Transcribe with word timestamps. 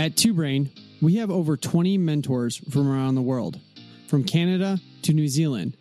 At 0.00 0.16
Two 0.16 0.32
Brain, 0.32 0.70
we 1.02 1.16
have 1.16 1.30
over 1.30 1.58
20 1.58 1.98
mentors 1.98 2.56
from 2.56 2.90
around 2.90 3.16
the 3.16 3.20
world, 3.20 3.60
from 4.08 4.24
Canada 4.24 4.78
to 5.02 5.12
New 5.12 5.28
Zealand. 5.28 5.76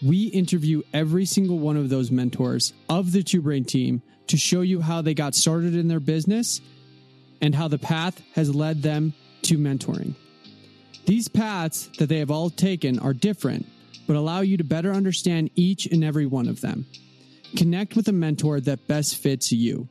We 0.00 0.28
interview 0.28 0.80
every 0.94 1.26
single 1.26 1.58
one 1.58 1.76
of 1.76 1.90
those 1.90 2.10
mentors 2.10 2.72
of 2.88 3.12
the 3.12 3.22
Two 3.22 3.42
Brain 3.42 3.66
team 3.66 4.00
to 4.28 4.38
show 4.38 4.62
you 4.62 4.80
how 4.80 5.02
they 5.02 5.12
got 5.12 5.34
started 5.34 5.74
in 5.74 5.86
their 5.86 6.00
business 6.00 6.62
and 7.42 7.54
how 7.54 7.68
the 7.68 7.76
path 7.76 8.22
has 8.32 8.54
led 8.54 8.80
them 8.80 9.12
to 9.42 9.58
mentoring. 9.58 10.14
These 11.04 11.28
paths 11.28 11.90
that 11.98 12.08
they 12.08 12.20
have 12.20 12.30
all 12.30 12.48
taken 12.48 12.98
are 12.98 13.12
different, 13.12 13.66
but 14.06 14.16
allow 14.16 14.40
you 14.40 14.56
to 14.56 14.64
better 14.64 14.94
understand 14.94 15.50
each 15.56 15.84
and 15.84 16.02
every 16.02 16.24
one 16.24 16.48
of 16.48 16.62
them. 16.62 16.86
Connect 17.54 17.96
with 17.96 18.08
a 18.08 18.12
mentor 18.12 18.60
that 18.60 18.88
best 18.88 19.16
fits 19.16 19.52
you. 19.52 19.90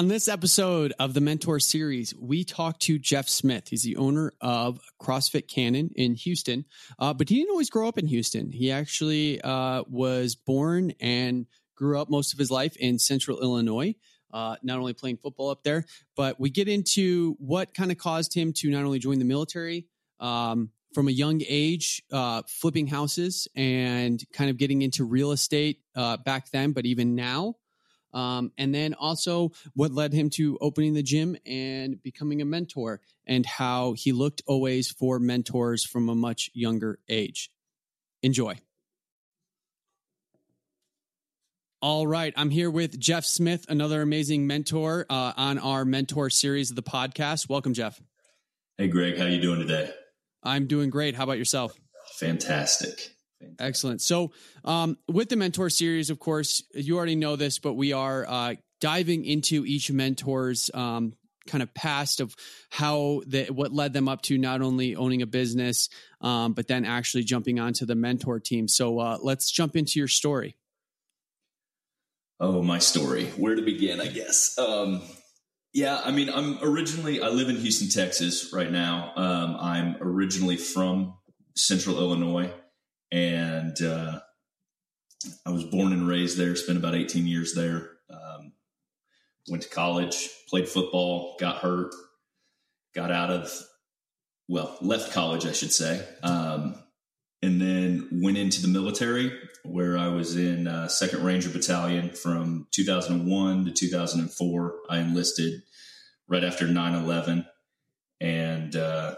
On 0.00 0.08
this 0.08 0.28
episode 0.28 0.94
of 0.98 1.12
the 1.12 1.20
Mentor 1.20 1.60
Series, 1.60 2.14
we 2.14 2.42
talked 2.42 2.80
to 2.84 2.98
Jeff 2.98 3.28
Smith. 3.28 3.68
He's 3.68 3.82
the 3.82 3.96
owner 3.96 4.32
of 4.40 4.80
CrossFit 4.98 5.46
Cannon 5.46 5.90
in 5.94 6.14
Houston, 6.14 6.64
uh, 6.98 7.12
but 7.12 7.28
he 7.28 7.34
didn't 7.34 7.50
always 7.50 7.68
grow 7.68 7.86
up 7.86 7.98
in 7.98 8.06
Houston. 8.06 8.50
He 8.50 8.72
actually 8.72 9.42
uh, 9.42 9.84
was 9.90 10.36
born 10.36 10.94
and 11.00 11.44
grew 11.76 12.00
up 12.00 12.08
most 12.08 12.32
of 12.32 12.38
his 12.38 12.50
life 12.50 12.76
in 12.76 12.98
central 12.98 13.42
Illinois, 13.42 13.94
uh, 14.32 14.56
not 14.62 14.78
only 14.78 14.94
playing 14.94 15.18
football 15.18 15.50
up 15.50 15.64
there, 15.64 15.84
but 16.16 16.40
we 16.40 16.48
get 16.48 16.66
into 16.66 17.36
what 17.38 17.74
kind 17.74 17.92
of 17.92 17.98
caused 17.98 18.32
him 18.32 18.54
to 18.54 18.70
not 18.70 18.84
only 18.84 19.00
join 19.00 19.18
the 19.18 19.26
military 19.26 19.84
um, 20.18 20.70
from 20.94 21.08
a 21.08 21.12
young 21.12 21.42
age, 21.46 22.02
uh, 22.10 22.40
flipping 22.48 22.86
houses 22.86 23.48
and 23.54 24.24
kind 24.32 24.48
of 24.48 24.56
getting 24.56 24.80
into 24.80 25.04
real 25.04 25.30
estate 25.30 25.80
uh, 25.94 26.16
back 26.16 26.50
then, 26.52 26.72
but 26.72 26.86
even 26.86 27.14
now. 27.14 27.56
Um, 28.12 28.52
and 28.58 28.74
then 28.74 28.94
also 28.94 29.52
what 29.74 29.92
led 29.92 30.12
him 30.12 30.30
to 30.30 30.58
opening 30.60 30.94
the 30.94 31.02
gym 31.02 31.36
and 31.46 32.02
becoming 32.02 32.42
a 32.42 32.44
mentor, 32.44 33.00
and 33.26 33.46
how 33.46 33.92
he 33.92 34.12
looked 34.12 34.42
always 34.46 34.90
for 34.90 35.18
mentors 35.18 35.84
from 35.84 36.08
a 36.08 36.14
much 36.14 36.50
younger 36.52 36.98
age. 37.08 37.50
Enjoy. 38.22 38.58
All 41.82 42.06
right, 42.06 42.34
I'm 42.36 42.50
here 42.50 42.70
with 42.70 43.00
Jeff 43.00 43.24
Smith, 43.24 43.64
another 43.70 44.02
amazing 44.02 44.46
mentor 44.46 45.06
uh, 45.08 45.32
on 45.34 45.58
our 45.58 45.86
mentor 45.86 46.28
series 46.28 46.68
of 46.68 46.76
the 46.76 46.82
podcast. 46.82 47.48
Welcome, 47.48 47.72
Jeff. 47.72 47.98
Hey, 48.76 48.88
Greg, 48.88 49.16
how 49.16 49.24
you 49.24 49.40
doing 49.40 49.60
today? 49.60 49.90
I'm 50.42 50.66
doing 50.66 50.90
great. 50.90 51.14
How 51.14 51.24
about 51.24 51.38
yourself? 51.38 51.74
Fantastic. 52.18 53.10
Excellent. 53.58 54.02
So, 54.02 54.32
um, 54.64 54.98
with 55.08 55.28
the 55.28 55.36
mentor 55.36 55.70
series, 55.70 56.10
of 56.10 56.18
course, 56.18 56.62
you 56.74 56.96
already 56.96 57.16
know 57.16 57.36
this, 57.36 57.58
but 57.58 57.74
we 57.74 57.92
are 57.92 58.26
uh, 58.28 58.54
diving 58.80 59.24
into 59.24 59.64
each 59.64 59.90
mentor's 59.90 60.70
um, 60.74 61.14
kind 61.46 61.62
of 61.62 61.72
past 61.72 62.20
of 62.20 62.34
how 62.68 63.22
the 63.26 63.46
what 63.46 63.72
led 63.72 63.92
them 63.92 64.08
up 64.08 64.22
to 64.22 64.36
not 64.36 64.60
only 64.60 64.94
owning 64.94 65.22
a 65.22 65.26
business, 65.26 65.88
um, 66.20 66.52
but 66.52 66.68
then 66.68 66.84
actually 66.84 67.24
jumping 67.24 67.58
onto 67.58 67.86
the 67.86 67.94
mentor 67.94 68.40
team. 68.40 68.68
So, 68.68 68.98
uh, 68.98 69.18
let's 69.22 69.50
jump 69.50 69.76
into 69.76 69.98
your 69.98 70.08
story. 70.08 70.56
Oh, 72.38 72.62
my 72.62 72.78
story. 72.78 73.26
Where 73.36 73.54
to 73.54 73.62
begin? 73.62 74.00
I 74.00 74.06
guess. 74.06 74.58
Um, 74.58 75.02
yeah, 75.72 76.00
I 76.04 76.10
mean, 76.10 76.28
I'm 76.28 76.58
originally 76.62 77.22
I 77.22 77.28
live 77.28 77.48
in 77.48 77.56
Houston, 77.56 77.88
Texas, 77.88 78.52
right 78.52 78.70
now. 78.70 79.12
Um, 79.16 79.56
I'm 79.60 79.96
originally 80.00 80.56
from 80.56 81.14
Central 81.54 81.98
Illinois 81.98 82.50
and 83.12 83.80
uh, 83.82 84.20
I 85.46 85.50
was 85.50 85.64
born 85.64 85.92
and 85.92 86.06
raised 86.06 86.38
there. 86.38 86.56
Spent 86.56 86.78
about 86.78 86.94
18 86.94 87.26
years 87.26 87.54
there. 87.54 87.90
Um, 88.10 88.52
went 89.48 89.62
to 89.64 89.68
college, 89.68 90.28
played 90.48 90.68
football, 90.68 91.36
got 91.38 91.56
hurt, 91.56 91.92
got 92.94 93.10
out 93.10 93.30
of 93.30 93.52
well, 94.48 94.76
left 94.80 95.12
college, 95.12 95.46
I 95.46 95.52
should 95.52 95.72
say, 95.72 96.04
um, 96.24 96.74
and 97.40 97.60
then 97.60 98.08
went 98.10 98.36
into 98.36 98.60
the 98.60 98.66
military 98.66 99.32
where 99.62 99.96
I 99.96 100.08
was 100.08 100.36
in 100.36 100.66
uh, 100.66 100.88
Second 100.88 101.22
Ranger 101.22 101.50
Battalion 101.50 102.10
from 102.10 102.66
2001 102.72 103.66
to 103.66 103.70
2004. 103.70 104.74
I 104.90 104.98
enlisted 104.98 105.62
right 106.28 106.42
after 106.42 106.66
9 106.66 106.94
11 106.94 107.46
and 108.20 108.74
uh, 108.74 109.14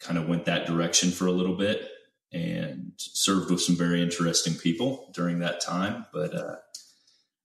kind 0.00 0.18
of 0.18 0.28
went 0.28 0.44
that 0.44 0.66
direction 0.66 1.10
for 1.10 1.26
a 1.26 1.32
little 1.32 1.56
bit 1.56 1.88
and 2.34 2.92
served 2.96 3.50
with 3.50 3.62
some 3.62 3.76
very 3.76 4.02
interesting 4.02 4.54
people 4.54 5.10
during 5.14 5.38
that 5.38 5.60
time. 5.60 6.04
But 6.12 6.34
uh, 6.34 6.56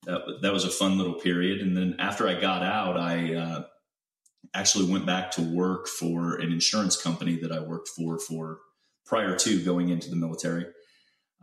that 0.05 0.21
that 0.41 0.51
was 0.51 0.65
a 0.65 0.69
fun 0.69 0.97
little 0.97 1.13
period. 1.13 1.61
And 1.61 1.77
then 1.77 1.95
after 1.99 2.27
I 2.27 2.39
got 2.39 2.63
out, 2.63 2.97
I 2.97 3.35
uh, 3.35 3.63
actually 4.53 4.91
went 4.91 5.05
back 5.05 5.31
to 5.31 5.41
work 5.41 5.87
for 5.87 6.35
an 6.35 6.51
insurance 6.51 6.99
company 6.99 7.37
that 7.37 7.51
I 7.51 7.59
worked 7.59 7.89
for 7.89 8.17
for 8.17 8.59
prior 9.05 9.35
to 9.37 9.63
going 9.63 9.89
into 9.89 10.09
the 10.09 10.15
military. 10.15 10.65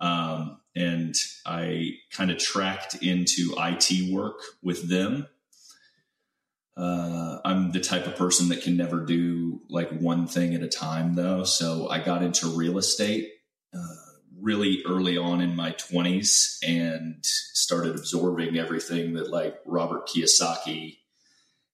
Um, 0.01 0.61
and 0.75 1.15
I 1.47 1.93
kind 2.13 2.31
of 2.31 2.39
tracked 2.39 2.97
into 2.97 3.55
IT 3.57 4.13
work 4.13 4.41
with 4.63 4.91
them. 4.91 5.28
Uh, 6.77 7.39
I'm 7.45 7.73
the 7.73 7.81
type 7.81 8.07
of 8.07 8.17
person 8.17 8.51
that 8.51 8.63
can 8.63 8.77
never 8.77 9.07
do 9.07 9.63
like 9.71 9.91
one 9.91 10.27
thing 10.27 10.55
at 10.55 10.63
a 10.63 10.69
time, 10.69 11.15
though. 11.15 11.45
So 11.45 11.89
I 11.89 12.01
got 12.01 12.23
into 12.23 12.49
real 12.49 12.77
estate 12.77 13.36
really 14.39 14.83
early 14.87 15.17
on 15.17 15.41
in 15.41 15.57
my 15.57 15.73
20s 15.73 16.59
and 16.67 17.19
started 17.25 17.97
absorbing 17.97 18.59
everything 18.59 19.15
that 19.15 19.31
like 19.31 19.59
Robert 19.65 20.09
Kiyosaki 20.09 20.99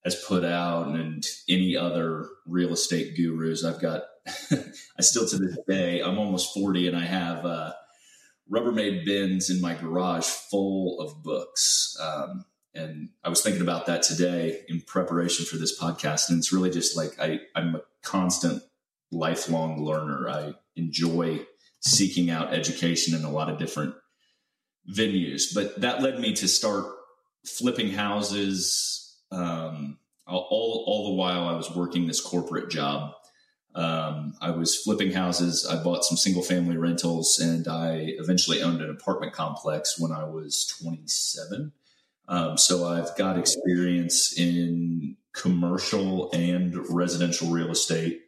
has 0.05 0.15
put 0.15 0.45
out 0.45 0.89
and 0.89 1.25
any 1.49 1.77
other 1.77 2.29
real 2.47 2.73
estate 2.73 3.17
gurus. 3.17 3.65
I've 3.65 3.81
got, 3.81 4.03
I 4.51 5.03
still 5.03 5.27
to 5.29 5.37
this 5.37 5.59
day, 5.69 6.01
I'm 6.01 6.19
almost 6.19 6.55
40 6.55 6.89
and 6.89 6.97
I 6.97 7.05
have 7.05 7.45
uh, 7.45 7.73
Rubbermaid 8.51 9.05
bins 9.05 9.51
in 9.51 9.61
my 9.61 9.75
garage 9.75 10.25
full 10.25 11.01
of 11.01 11.23
books. 11.23 11.97
Um, 12.01 12.45
and 12.75 13.11
I 13.23 13.29
was 13.29 13.43
thinking 13.43 13.63
about 13.63 13.87
that 13.87 14.03
today 14.03 14.63
in 14.69 14.81
preparation 14.81 15.45
for 15.45 15.57
this 15.57 15.79
podcast. 15.79 16.31
And 16.31 16.39
it's 16.39 16.53
really 16.53 16.71
just 16.71 16.97
like 16.97 17.19
I, 17.21 17.41
I'm 17.55 17.77
a 17.77 17.83
constant 18.03 18.63
lifelong 19.11 19.85
learner. 19.85 20.29
I 20.29 20.55
enjoy 20.75 21.47
seeking 21.83 22.31
out 22.31 22.55
education 22.55 23.15
in 23.15 23.25
a 23.25 23.31
lot 23.31 23.49
of 23.49 23.59
different 23.59 23.95
venues. 24.91 25.55
But 25.55 25.81
that 25.81 26.03
led 26.03 26.19
me 26.19 26.33
to 26.35 26.49
start 26.49 26.87
flipping 27.45 27.91
houses. 27.91 29.17
Um, 29.31 29.99
all, 30.27 30.85
all 30.87 31.11
the 31.11 31.15
while 31.15 31.49
I 31.49 31.57
was 31.57 31.75
working 31.75 32.07
this 32.07 32.21
corporate 32.21 32.71
job. 32.71 33.13
Um, 33.75 34.35
I 34.41 34.51
was 34.51 34.77
flipping 34.77 35.13
houses. 35.13 35.67
I 35.67 35.83
bought 35.83 36.05
some 36.05 36.17
single 36.17 36.43
family 36.43 36.77
rentals 36.77 37.39
and 37.39 37.67
I 37.67 38.15
eventually 38.19 38.63
owned 38.63 38.83
an 38.83 38.91
apartment 38.91 39.33
complex 39.33 39.99
when 39.99 40.13
I 40.13 40.25
was 40.25 40.67
27. 40.67 41.73
Um, 42.29 42.59
so 42.59 42.87
I've 42.87 43.17
got 43.17 43.39
experience 43.39 44.39
in 44.39 45.17
commercial 45.33 46.31
and 46.33 46.77
residential 46.91 47.49
real 47.49 47.71
estate 47.71 48.22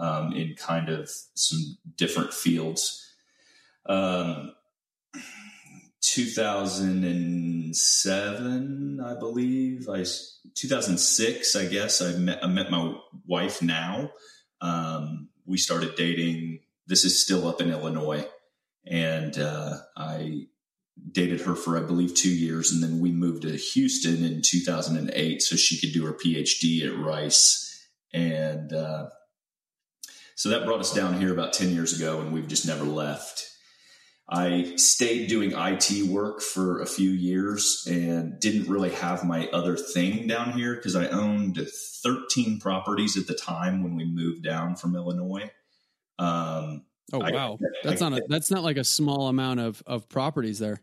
um, 0.00 0.32
in 0.32 0.56
kind 0.56 0.88
of 0.88 1.08
some 1.34 1.76
different 1.96 2.32
fields. 2.32 3.06
Um, 3.86 4.52
2007, 6.00 9.00
I 9.04 9.14
believe. 9.14 9.88
I 9.88 10.04
2006, 10.54 11.54
I 11.54 11.66
guess. 11.66 12.00
I 12.00 12.12
met, 12.12 12.42
I 12.42 12.46
met 12.46 12.70
my 12.70 12.94
wife 13.26 13.60
now. 13.62 14.10
Um, 14.60 15.28
we 15.46 15.58
started 15.58 15.96
dating. 15.96 16.60
This 16.86 17.04
is 17.04 17.22
still 17.22 17.46
up 17.46 17.60
in 17.60 17.70
Illinois, 17.70 18.26
and 18.86 19.38
uh, 19.38 19.76
I 19.96 20.46
dated 21.12 21.42
her 21.42 21.54
for 21.54 21.76
I 21.76 21.82
believe 21.82 22.14
two 22.14 22.34
years, 22.34 22.72
and 22.72 22.82
then 22.82 23.00
we 23.00 23.12
moved 23.12 23.42
to 23.42 23.54
Houston 23.56 24.24
in 24.24 24.40
2008 24.42 25.42
so 25.42 25.56
she 25.56 25.78
could 25.78 25.92
do 25.92 26.06
her 26.06 26.14
PhD 26.14 26.86
at 26.86 26.98
Rice, 26.98 27.86
and 28.12 28.72
uh, 28.72 29.10
so 30.40 30.48
that 30.48 30.64
brought 30.64 30.80
us 30.80 30.94
down 30.94 31.20
here 31.20 31.34
about 31.34 31.52
10 31.52 31.68
years 31.68 31.94
ago, 31.94 32.22
and 32.22 32.32
we've 32.32 32.48
just 32.48 32.66
never 32.66 32.84
left. 32.84 33.46
I 34.26 34.72
stayed 34.76 35.28
doing 35.28 35.52
IT 35.54 36.08
work 36.08 36.40
for 36.40 36.80
a 36.80 36.86
few 36.86 37.10
years 37.10 37.86
and 37.86 38.40
didn't 38.40 38.66
really 38.66 38.88
have 38.88 39.22
my 39.22 39.48
other 39.48 39.76
thing 39.76 40.26
down 40.26 40.52
here 40.52 40.74
because 40.74 40.96
I 40.96 41.08
owned 41.08 41.58
13 42.02 42.58
properties 42.58 43.18
at 43.18 43.26
the 43.26 43.34
time 43.34 43.82
when 43.82 43.96
we 43.96 44.06
moved 44.06 44.42
down 44.42 44.76
from 44.76 44.96
Illinois. 44.96 45.50
Um, 46.18 46.86
oh 47.12 47.18
wow, 47.18 47.58
I, 47.60 47.66
that's 47.84 48.00
I, 48.00 48.08
not 48.08 48.18
a, 48.18 48.22
that's 48.26 48.50
not 48.50 48.62
like 48.62 48.78
a 48.78 48.84
small 48.84 49.28
amount 49.28 49.60
of 49.60 49.82
of 49.86 50.08
properties 50.08 50.58
there. 50.58 50.80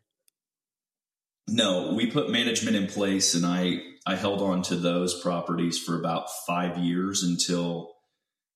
No, 1.47 1.95
we 1.95 2.11
put 2.11 2.29
management 2.29 2.75
in 2.75 2.85
place, 2.85 3.33
and 3.33 3.43
I 3.43 3.81
I 4.05 4.17
held 4.17 4.39
on 4.39 4.61
to 4.63 4.75
those 4.75 5.19
properties 5.19 5.79
for 5.79 5.99
about 5.99 6.29
five 6.45 6.77
years 6.77 7.23
until 7.23 7.95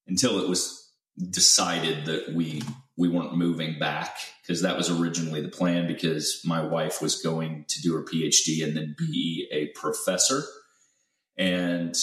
until 0.06 0.40
it 0.40 0.48
was 0.48 0.81
decided 1.30 2.06
that 2.06 2.34
we 2.34 2.62
we 2.98 3.10
weren't 3.10 3.36
moving 3.36 3.80
back 3.80 4.18
because 4.42 4.62
that 4.62 4.78
was 4.78 4.90
originally 4.90 5.42
the 5.42 5.48
plan 5.48 5.88
because 5.88 6.42
my 6.46 6.64
wife 6.64 7.02
was 7.02 7.22
going 7.22 7.66
to 7.68 7.82
do 7.82 7.94
her 7.96 8.04
PhD 8.04 8.64
and 8.64 8.76
then 8.78 8.96
be 8.98 9.48
a 9.52 9.68
professor. 9.80 10.44
And 11.38 11.96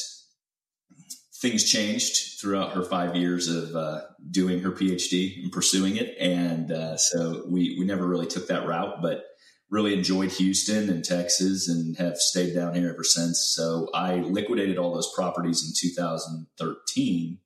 things 1.41 1.71
changed 1.71 2.41
throughout 2.41 2.73
her 2.73 2.83
five 2.83 3.15
years 3.15 3.49
of 3.49 3.77
uh, 3.77 4.01
doing 4.31 4.61
her 4.61 4.73
PhD 4.73 5.43
and 5.43 5.53
pursuing 5.53 5.97
it. 5.97 6.17
And 6.19 6.73
uh, 6.73 6.97
so 6.97 7.45
we, 7.49 7.77
we 7.79 7.85
never 7.85 8.07
really 8.07 8.27
took 8.27 8.49
that 8.49 8.67
route, 8.67 9.01
but 9.01 9.25
really 9.71 9.95
enjoyed 9.95 10.33
Houston 10.33 10.89
and 10.91 11.05
Texas 11.05 11.69
and 11.69 11.97
have 11.99 12.17
stayed 12.17 12.55
down 12.55 12.75
here 12.75 12.91
ever 12.91 13.05
since. 13.05 13.53
So 13.55 13.89
I 13.95 14.17
liquidated 14.17 14.79
all 14.79 14.95
those 14.95 15.13
properties 15.15 15.63
in 15.65 15.73
2013. 15.77 17.39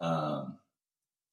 Um, 0.00 0.58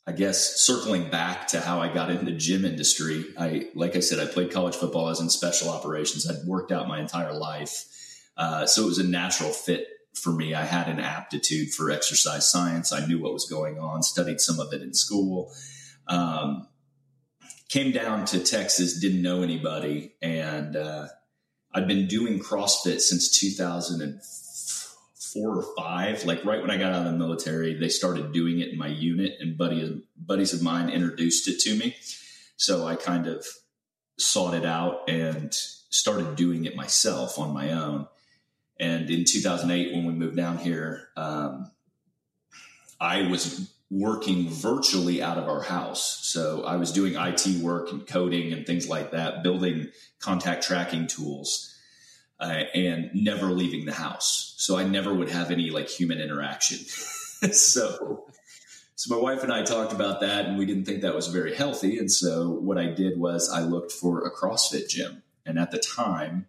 I 0.08 0.12
guess 0.12 0.62
circling 0.62 1.10
back 1.10 1.48
to 1.48 1.60
how 1.60 1.82
I 1.82 1.92
got 1.92 2.12
into 2.12 2.26
the 2.26 2.32
gym 2.32 2.64
industry, 2.64 3.26
I 3.38 3.70
like 3.74 3.96
I 3.96 4.02
said, 4.02 4.20
I 4.20 4.32
played 4.32 4.52
college 4.52 4.76
football. 4.76 5.08
I 5.08 5.10
was 5.10 5.20
in 5.20 5.30
special 5.30 5.70
operations. 5.70 6.30
I'd 6.30 6.46
worked 6.46 6.72
out 6.72 6.88
my 6.88 7.00
entire 7.00 7.34
life, 7.34 7.86
uh, 8.38 8.68
so 8.68 8.84
it 8.84 8.88
was 8.88 9.00
a 9.00 9.04
natural 9.04 9.50
fit 9.50 9.88
for 10.14 10.32
me. 10.32 10.54
I 10.54 10.64
had 10.64 10.88
an 10.90 11.00
aptitude 11.00 11.74
for 11.74 11.90
exercise 11.90 12.50
science. 12.50 12.94
I 12.94 13.06
knew 13.08 13.20
what 13.20 13.34
was 13.34 13.50
going 13.50 13.80
on. 13.80 14.04
Studied 14.04 14.42
some 14.42 14.60
of 14.60 14.72
it 14.74 14.84
in 14.84 14.94
school. 14.94 15.52
Um, 16.08 16.68
came 17.68 17.92
down 17.92 18.26
to 18.26 18.40
Texas, 18.44 19.00
didn't 19.00 19.24
know 19.24 19.42
anybody, 19.42 20.14
and 20.22 20.76
uh, 20.76 21.08
I'd 21.74 21.88
been 21.88 22.08
doing 22.08 22.40
CrossFit 22.40 23.02
since 23.02 23.30
2004 23.40 24.45
four 25.36 25.58
or 25.58 25.76
five, 25.76 26.24
like 26.24 26.46
right 26.46 26.62
when 26.62 26.72
I 26.72 26.78
got 26.78 26.94
out 26.94 27.06
of 27.06 27.12
the 27.12 27.18
military, 27.18 27.74
they 27.74 27.90
started 27.90 28.32
doing 28.32 28.60
it 28.60 28.70
in 28.70 28.78
my 28.78 28.88
unit, 28.88 29.34
and 29.40 29.58
buddy 29.58 30.02
buddies 30.18 30.54
of 30.54 30.64
mine 30.64 30.90
introduced 30.90 31.48
it 31.50 31.60
to 31.60 31.76
me. 31.76 31.96
So 32.56 32.88
I 32.88 32.96
kind 32.96 33.28
of 33.28 33.46
sought 34.18 34.54
it 34.54 34.66
out 34.66 35.10
and 35.10 35.54
started 35.54 36.38
doing 36.38 36.64
it 36.64 36.76
myself 36.76 37.38
on 37.38 37.54
my 37.54 37.74
own. 37.74 38.08
And 38.80 39.10
in 39.10 39.26
2008, 39.26 39.94
when 39.94 40.06
we 40.06 40.14
moved 40.14 40.38
down 40.38 40.58
here, 40.58 41.10
um, 41.18 41.70
I 43.00 43.24
was 43.30 43.70
working 43.92 44.50
virtually 44.50 45.22
out 45.22 45.38
of 45.38 45.50
our 45.50 45.62
house. 45.62 46.26
So 46.26 46.64
I 46.64 46.78
was 46.78 46.92
doing 46.94 47.16
IT 47.16 47.62
work 47.62 47.92
and 47.92 48.08
coding 48.08 48.54
and 48.54 48.66
things 48.66 48.88
like 48.88 49.12
that, 49.12 49.44
building 49.44 49.90
contact 50.20 50.64
tracking 50.64 51.08
tools 51.08 51.75
uh, 52.40 52.64
and 52.74 53.12
never 53.14 53.48
leaving 53.48 53.86
the 53.86 53.94
house. 53.94 54.54
So 54.58 54.78
I 54.78 54.84
never 54.84 55.14
would 55.14 55.30
have 55.30 55.52
any 55.52 55.70
like 55.70 55.90
human 55.90 56.20
interaction. 56.20 56.80
so, 57.52 58.26
so 58.96 59.16
my 59.16 59.22
wife 59.22 59.44
and 59.44 59.52
I 59.52 59.64
talked 59.64 59.94
about 59.94 60.22
that, 60.22 60.46
and 60.46 60.58
we 60.58 60.66
didn't 60.66 60.86
think 60.86 61.02
that 61.02 61.16
was 61.16 61.28
very 61.28 61.56
healthy. 61.56 61.98
And 61.98 62.12
so 62.12 62.52
what 62.52 62.78
I 62.78 62.88
did 62.88 63.20
was 63.20 63.50
I 63.50 63.62
looked 63.62 63.92
for 63.92 64.26
a 64.26 64.32
CrossFit 64.32 64.90
gym, 64.90 65.24
and 65.46 65.60
at 65.60 65.72
the 65.72 65.80
time, 65.80 66.48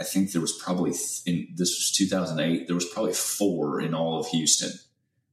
I 0.00 0.04
think 0.04 0.32
there 0.32 0.40
was 0.40 0.52
probably 0.52 0.92
in 1.26 1.48
this 1.54 1.70
was 1.70 1.92
2008. 1.92 2.66
There 2.66 2.74
was 2.74 2.86
probably 2.86 3.12
four 3.12 3.80
in 3.80 3.94
all 3.94 4.18
of 4.18 4.26
Houston. 4.28 4.72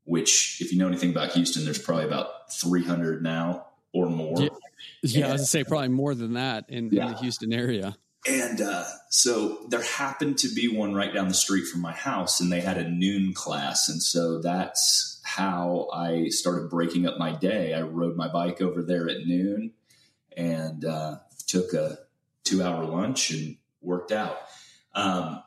Which, 0.05 0.59
if 0.59 0.71
you 0.71 0.79
know 0.79 0.87
anything 0.87 1.11
about 1.11 1.33
Houston, 1.33 1.65
there's 1.65 1.77
probably 1.77 2.05
about 2.05 2.51
300 2.51 3.21
now 3.21 3.67
or 3.93 4.09
more. 4.09 4.41
Yeah, 4.41 4.49
yeah 5.03 5.27
I 5.27 5.31
was 5.33 5.41
gonna 5.41 5.45
say 5.45 5.63
probably 5.63 5.89
more 5.89 6.15
than 6.15 6.33
that 6.33 6.65
in, 6.67 6.89
yeah. 6.89 7.05
in 7.05 7.11
the 7.11 7.17
Houston 7.19 7.53
area. 7.53 7.95
And 8.27 8.61
uh, 8.61 8.83
so 9.09 9.65
there 9.69 9.81
happened 9.81 10.37
to 10.39 10.53
be 10.53 10.67
one 10.67 10.93
right 10.93 11.13
down 11.13 11.29
the 11.29 11.33
street 11.33 11.67
from 11.67 11.81
my 11.81 11.93
house, 11.93 12.39
and 12.39 12.51
they 12.51 12.61
had 12.61 12.77
a 12.77 12.89
noon 12.89 13.33
class. 13.33 13.87
And 13.87 14.01
so 14.01 14.39
that's 14.41 15.21
how 15.23 15.87
I 15.93 16.27
started 16.29 16.69
breaking 16.69 17.07
up 17.07 17.17
my 17.17 17.31
day. 17.31 17.73
I 17.73 17.81
rode 17.81 18.15
my 18.15 18.27
bike 18.27 18.61
over 18.61 18.81
there 18.81 19.07
at 19.09 19.25
noon 19.25 19.71
and 20.35 20.83
uh, 20.83 21.19
took 21.47 21.73
a 21.73 21.99
two 22.43 22.61
hour 22.63 22.83
lunch 22.85 23.31
and 23.31 23.57
worked 23.81 24.11
out. 24.11 24.37
Um, 24.93 25.43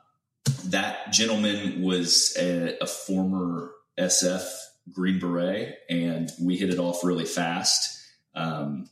that 0.66 1.12
gentleman 1.12 1.82
was 1.82 2.34
a, 2.38 2.78
a 2.80 2.86
former 2.86 3.72
SF 3.98 4.44
Green 4.92 5.18
Beret, 5.18 5.78
and 5.88 6.30
we 6.40 6.56
hit 6.56 6.70
it 6.70 6.78
off 6.78 7.04
really 7.04 7.24
fast. 7.24 8.00
Um, 8.34 8.88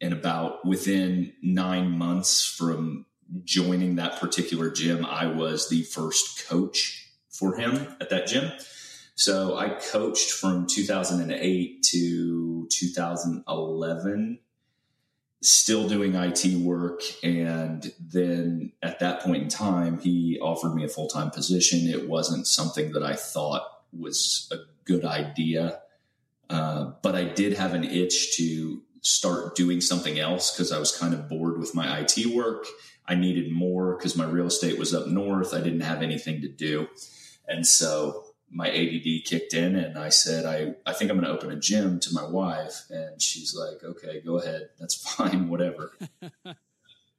and 0.00 0.12
about 0.12 0.64
within 0.64 1.32
nine 1.42 1.90
months 1.90 2.44
from 2.44 3.06
joining 3.44 3.96
that 3.96 4.20
particular 4.20 4.70
gym, 4.70 5.04
I 5.04 5.26
was 5.26 5.68
the 5.68 5.82
first 5.82 6.46
coach 6.46 7.10
for 7.30 7.56
him 7.56 7.96
at 8.00 8.10
that 8.10 8.26
gym. 8.26 8.52
So 9.14 9.56
I 9.56 9.70
coached 9.70 10.30
from 10.30 10.66
2008 10.66 11.82
to 11.84 12.68
2011, 12.70 14.38
still 15.40 15.88
doing 15.88 16.14
IT 16.14 16.44
work. 16.58 17.00
And 17.22 17.92
then 17.98 18.72
at 18.82 19.00
that 19.00 19.22
point 19.22 19.42
in 19.44 19.48
time, 19.48 19.98
he 19.98 20.38
offered 20.40 20.74
me 20.74 20.84
a 20.84 20.88
full 20.88 21.08
time 21.08 21.30
position. 21.30 21.88
It 21.88 22.08
wasn't 22.08 22.46
something 22.46 22.92
that 22.92 23.02
I 23.02 23.14
thought 23.14 23.62
was 23.98 24.52
a 24.52 24.58
good 24.84 25.06
idea. 25.06 25.80
Uh, 26.50 26.92
but 27.02 27.14
I 27.14 27.24
did 27.24 27.54
have 27.54 27.72
an 27.72 27.84
itch 27.84 28.36
to 28.36 28.82
start 29.06 29.54
doing 29.54 29.80
something 29.80 30.18
else 30.18 30.50
because 30.50 30.72
I 30.72 30.80
was 30.80 30.90
kind 30.90 31.14
of 31.14 31.28
bored 31.28 31.58
with 31.58 31.76
my 31.76 32.00
IT 32.00 32.26
work. 32.34 32.66
I 33.06 33.14
needed 33.14 33.52
more 33.52 33.96
because 33.96 34.16
my 34.16 34.24
real 34.24 34.46
estate 34.46 34.80
was 34.80 34.92
up 34.92 35.06
north. 35.06 35.54
I 35.54 35.60
didn't 35.60 35.82
have 35.82 36.02
anything 36.02 36.40
to 36.40 36.48
do. 36.48 36.88
And 37.46 37.64
so 37.64 38.24
my 38.50 38.68
ADD 38.68 39.24
kicked 39.24 39.54
in 39.54 39.76
and 39.76 39.96
I 39.96 40.08
said, 40.08 40.44
I, 40.44 40.74
I 40.90 40.92
think 40.92 41.12
I'm 41.12 41.20
going 41.20 41.28
to 41.28 41.32
open 41.32 41.52
a 41.52 41.60
gym 41.60 42.00
to 42.00 42.12
my 42.12 42.24
wife. 42.24 42.82
And 42.90 43.22
she's 43.22 43.54
like, 43.54 43.84
okay, 43.84 44.20
go 44.26 44.38
ahead. 44.40 44.70
That's 44.80 44.94
fine, 45.14 45.48
whatever. 45.48 45.92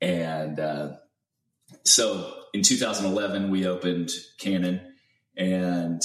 and 0.02 0.60
uh, 0.60 0.98
so 1.86 2.34
in 2.54 2.64
2011, 2.64 3.50
we 3.50 3.66
opened 3.66 4.12
Cannon 4.38 4.82
and 5.38 6.02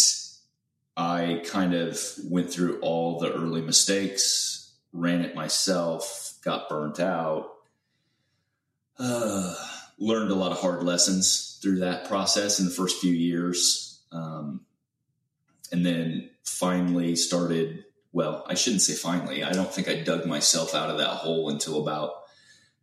I 0.96 1.42
kind 1.44 1.74
of 1.74 2.00
went 2.24 2.52
through 2.52 2.78
all 2.82 3.18
the 3.18 3.32
early 3.32 3.62
mistakes 3.62 4.61
ran 4.92 5.22
it 5.22 5.34
myself, 5.34 6.34
got 6.44 6.68
burnt 6.68 7.00
out, 7.00 7.50
uh, 8.98 9.54
learned 9.98 10.30
a 10.30 10.34
lot 10.34 10.52
of 10.52 10.58
hard 10.58 10.82
lessons 10.82 11.58
through 11.62 11.78
that 11.78 12.06
process 12.06 12.58
in 12.58 12.66
the 12.66 12.72
first 12.72 13.00
few 13.00 13.12
years. 13.12 14.00
Um, 14.10 14.62
and 15.70 15.86
then 15.86 16.30
finally 16.44 17.16
started, 17.16 17.84
well, 18.12 18.44
I 18.46 18.54
shouldn't 18.54 18.82
say 18.82 18.94
finally. 18.94 19.42
I 19.42 19.52
don't 19.52 19.72
think 19.72 19.88
I 19.88 20.02
dug 20.02 20.26
myself 20.26 20.74
out 20.74 20.90
of 20.90 20.98
that 20.98 21.08
hole 21.08 21.48
until 21.48 21.80
about 21.80 22.12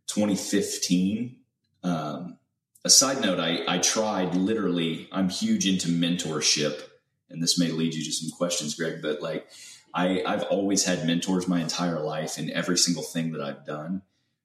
2015. 0.08 1.36
Um, 1.84 2.38
a 2.84 2.90
side 2.90 3.20
note, 3.20 3.38
I, 3.38 3.60
I 3.68 3.78
tried 3.78 4.34
literally, 4.34 5.08
I'm 5.12 5.28
huge 5.28 5.66
into 5.66 5.88
mentorship, 5.88 6.82
and 7.28 7.42
this 7.42 7.58
may 7.58 7.70
lead 7.70 7.94
you 7.94 8.04
to 8.04 8.12
some 8.12 8.30
questions, 8.36 8.74
Greg, 8.74 9.00
but 9.02 9.22
like 9.22 9.48
I, 9.94 10.22
I've 10.26 10.44
always 10.44 10.84
had 10.84 11.06
mentors 11.06 11.48
my 11.48 11.60
entire 11.60 12.00
life 12.00 12.38
in 12.38 12.50
every 12.50 12.78
single 12.78 13.02
thing 13.02 13.32
that 13.32 13.40
I've 13.40 13.64
done. 13.64 14.02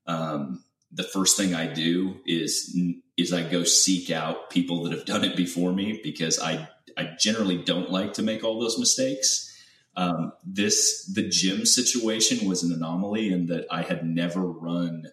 Um, 0.07 0.63
the 0.91 1.03
first 1.03 1.37
thing 1.37 1.53
I 1.53 1.71
do 1.71 2.17
is 2.25 2.77
is 3.17 3.33
I 3.33 3.47
go 3.49 3.63
seek 3.63 4.11
out 4.11 4.49
people 4.49 4.83
that 4.83 4.93
have 4.93 5.05
done 5.05 5.23
it 5.23 5.35
before 5.35 5.71
me 5.71 5.99
because 6.03 6.39
I 6.39 6.69
I 6.97 7.15
generally 7.19 7.57
don't 7.57 7.91
like 7.91 8.13
to 8.13 8.23
make 8.23 8.43
all 8.43 8.59
those 8.59 8.79
mistakes. 8.79 9.51
Um, 9.97 10.33
this 10.43 11.05
the 11.13 11.27
gym 11.27 11.65
situation 11.65 12.47
was 12.47 12.63
an 12.63 12.71
anomaly 12.71 13.31
in 13.31 13.47
that 13.47 13.65
I 13.69 13.81
had 13.81 14.05
never 14.05 14.41
run 14.41 15.07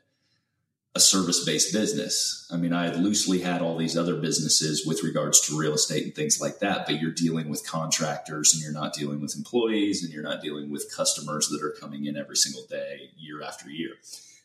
a 0.94 1.00
service 1.00 1.44
based 1.44 1.72
business. 1.72 2.46
I 2.52 2.56
mean, 2.56 2.72
I 2.72 2.84
had 2.84 2.96
loosely 2.96 3.40
had 3.40 3.62
all 3.62 3.78
these 3.78 3.96
other 3.96 4.16
businesses 4.16 4.86
with 4.86 5.02
regards 5.02 5.40
to 5.46 5.58
real 5.58 5.72
estate 5.72 6.04
and 6.04 6.14
things 6.14 6.40
like 6.40 6.58
that, 6.58 6.86
but 6.86 7.00
you're 7.00 7.10
dealing 7.10 7.48
with 7.48 7.66
contractors 7.66 8.52
and 8.52 8.62
you're 8.62 8.72
not 8.72 8.92
dealing 8.92 9.20
with 9.20 9.34
employees 9.34 10.04
and 10.04 10.12
you're 10.12 10.22
not 10.22 10.42
dealing 10.42 10.70
with 10.70 10.94
customers 10.94 11.48
that 11.48 11.62
are 11.62 11.74
coming 11.80 12.04
in 12.04 12.16
every 12.16 12.36
single 12.36 12.66
day, 12.68 13.10
year 13.16 13.42
after 13.42 13.70
year. 13.70 13.92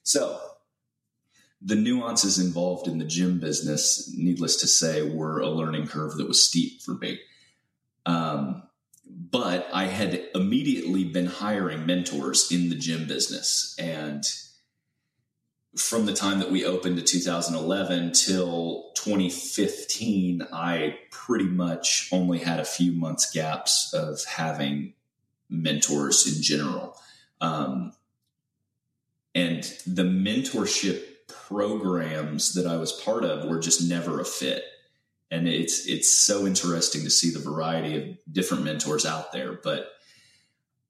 So, 0.03 0.39
the 1.61 1.75
nuances 1.75 2.37
involved 2.37 2.87
in 2.87 2.99
the 2.99 3.05
gym 3.05 3.39
business, 3.39 4.13
needless 4.15 4.57
to 4.57 4.67
say, 4.67 5.01
were 5.01 5.39
a 5.39 5.49
learning 5.49 5.87
curve 5.87 6.15
that 6.17 6.27
was 6.27 6.41
steep 6.41 6.81
for 6.81 6.93
me. 6.93 7.19
Um, 8.05 8.63
but 9.09 9.67
I 9.73 9.85
had 9.85 10.29
immediately 10.35 11.03
been 11.03 11.25
hiring 11.25 11.85
mentors 11.85 12.51
in 12.51 12.69
the 12.69 12.75
gym 12.75 13.07
business 13.07 13.75
and 13.79 14.23
from 15.75 16.05
the 16.05 16.13
time 16.13 16.39
that 16.39 16.51
we 16.51 16.65
opened 16.65 16.97
to 16.97 17.03
2011 17.03 18.13
till 18.13 18.91
2015, 18.95 20.47
I 20.51 20.97
pretty 21.11 21.45
much 21.45 22.09
only 22.11 22.39
had 22.39 22.59
a 22.59 22.65
few 22.65 22.91
months 22.91 23.31
gaps 23.31 23.93
of 23.93 24.23
having 24.25 24.93
mentors 25.49 26.35
in 26.35 26.41
general. 26.41 26.97
Um, 27.41 27.93
and 29.35 29.63
the 29.85 30.03
mentorship 30.03 31.03
programs 31.27 32.53
that 32.53 32.65
I 32.65 32.77
was 32.77 32.91
part 32.91 33.23
of 33.23 33.47
were 33.47 33.59
just 33.59 33.87
never 33.87 34.19
a 34.19 34.25
fit. 34.25 34.63
And 35.29 35.47
it's 35.47 35.85
it's 35.85 36.09
so 36.09 36.47
interesting 36.47 37.03
to 37.03 37.09
see 37.09 37.29
the 37.29 37.39
variety 37.39 37.97
of 37.97 38.17
different 38.31 38.63
mentors 38.63 39.05
out 39.05 39.33
there. 39.33 39.53
But 39.53 39.89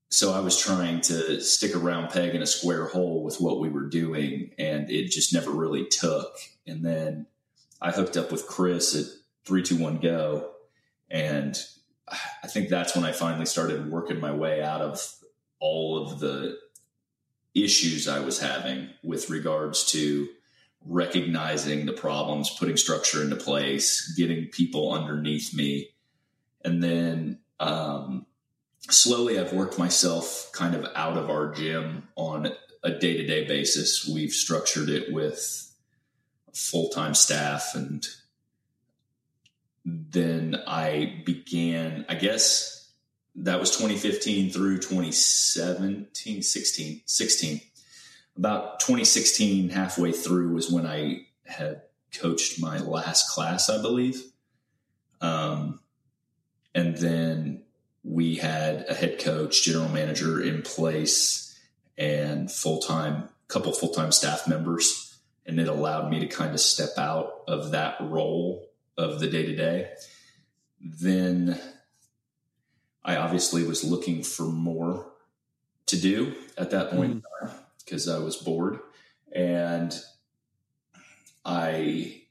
so 0.09 0.33
I 0.33 0.39
was 0.39 0.59
trying 0.59 1.01
to 1.01 1.41
stick 1.41 1.75
a 1.75 1.79
round 1.79 2.11
peg 2.11 2.33
in 2.33 2.41
a 2.41 2.47
square 2.47 2.87
hole 2.87 3.23
with 3.23 3.41
what 3.41 3.59
we 3.59 3.69
were 3.69 3.87
doing, 3.87 4.51
and 4.57 4.89
it 4.89 5.09
just 5.09 5.33
never 5.33 5.51
really 5.51 5.85
took. 5.85 6.37
And 6.65 6.83
then 6.83 7.27
I 7.81 7.91
hooked 7.91 8.15
up 8.15 8.31
with 8.31 8.47
Chris 8.47 8.95
at 8.95 9.05
three, 9.45 9.63
two, 9.63 9.77
one, 9.77 9.97
go, 9.97 10.51
and 11.09 11.57
I 12.09 12.47
think 12.47 12.69
that's 12.69 12.95
when 12.95 13.03
I 13.03 13.11
finally 13.11 13.45
started 13.45 13.91
working 13.91 14.21
my 14.21 14.31
way 14.31 14.61
out 14.63 14.81
of 14.81 15.01
all 15.59 16.01
of 16.01 16.19
the 16.19 16.57
issues 17.53 18.07
I 18.07 18.19
was 18.19 18.39
having 18.39 18.89
with 19.03 19.29
regards 19.29 19.85
to 19.91 20.29
recognizing 20.85 21.85
the 21.85 21.93
problems, 21.93 22.49
putting 22.57 22.77
structure 22.77 23.21
into 23.21 23.35
place, 23.35 24.13
getting 24.15 24.45
people 24.47 24.93
underneath 24.93 25.53
me, 25.53 25.89
and 26.63 26.81
then 26.81 27.39
um, 27.59 28.26
slowly 28.89 29.39
I've 29.39 29.53
worked 29.53 29.77
myself 29.77 30.49
kind 30.53 30.75
of 30.75 30.85
out 30.95 31.17
of 31.17 31.29
our 31.29 31.51
gym 31.51 32.07
on 32.15 32.51
a 32.83 32.91
day 32.91 33.17
to 33.17 33.25
day 33.25 33.45
basis. 33.45 34.07
We've 34.07 34.31
structured 34.31 34.89
it 34.89 35.11
with 35.11 35.73
full 36.53 36.89
time 36.89 37.13
staff. 37.13 37.75
And 37.75 38.07
then 39.85 40.61
I 40.67 41.21
began, 41.25 42.05
I 42.09 42.15
guess 42.15 42.89
that 43.35 43.59
was 43.59 43.71
2015 43.71 44.51
through 44.51 44.77
2017, 44.77 46.41
16, 46.41 47.01
16. 47.05 47.61
About 48.37 48.79
2016, 48.79 49.69
halfway 49.69 50.11
through, 50.11 50.53
was 50.53 50.71
when 50.71 50.85
I 50.85 51.21
had 51.45 51.83
coached 52.13 52.61
my 52.61 52.79
last 52.79 53.29
class, 53.29 53.69
I 53.69 53.81
believe. 53.81 54.23
Um, 55.21 55.79
and 56.75 56.95
then 56.97 57.63
we 58.07 58.35
had 58.35 58.85
a 58.87 58.93
head 58.93 59.19
coach, 59.19 59.63
general 59.63 59.89
manager 59.89 60.41
in 60.41 60.61
place, 60.61 61.59
and 61.97 62.49
full 62.49 62.79
time, 62.79 63.27
couple 63.47 63.73
full 63.73 63.89
time 63.89 64.11
staff 64.11 64.47
members. 64.47 65.19
And 65.45 65.59
it 65.59 65.67
allowed 65.67 66.09
me 66.09 66.19
to 66.21 66.27
kind 66.27 66.53
of 66.53 66.59
step 66.59 66.97
out 66.97 67.41
of 67.47 67.71
that 67.71 67.97
role 67.99 68.69
of 68.97 69.19
the 69.19 69.27
day 69.27 69.45
to 69.45 69.55
day. 69.55 69.91
Then 70.81 71.59
I 73.03 73.17
obviously 73.17 73.63
was 73.63 73.83
looking 73.83 74.23
for 74.23 74.43
more 74.43 75.05
to 75.87 75.99
do 75.99 76.33
at 76.57 76.71
that 76.71 76.91
point 76.91 77.23
mm. 77.23 77.51
because 77.83 78.07
I 78.09 78.19
was 78.19 78.35
bored. 78.35 78.79
And 79.33 79.97
I 81.45 82.21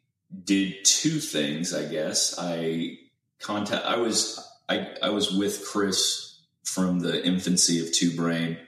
did 0.44 0.84
two 0.84 1.20
things, 1.20 1.74
I 1.74 1.86
guess. 1.86 2.34
I 2.38 2.98
contact 3.40 3.84
I 3.84 3.96
was 3.96 4.46
I, 4.68 4.88
I 5.02 5.10
was 5.10 5.32
with 5.32 5.64
Chris 5.66 6.40
from 6.64 7.00
the 7.00 7.24
infancy 7.24 7.80
of 7.80 7.92
Two 7.92 8.14
Brain 8.16 8.58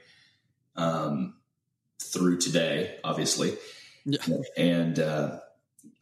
um, 0.77 1.35
through 2.01 2.39
today, 2.39 2.99
obviously. 3.05 3.57
Yeah. 4.05 4.19
And 4.57 4.99
uh, 4.99 5.41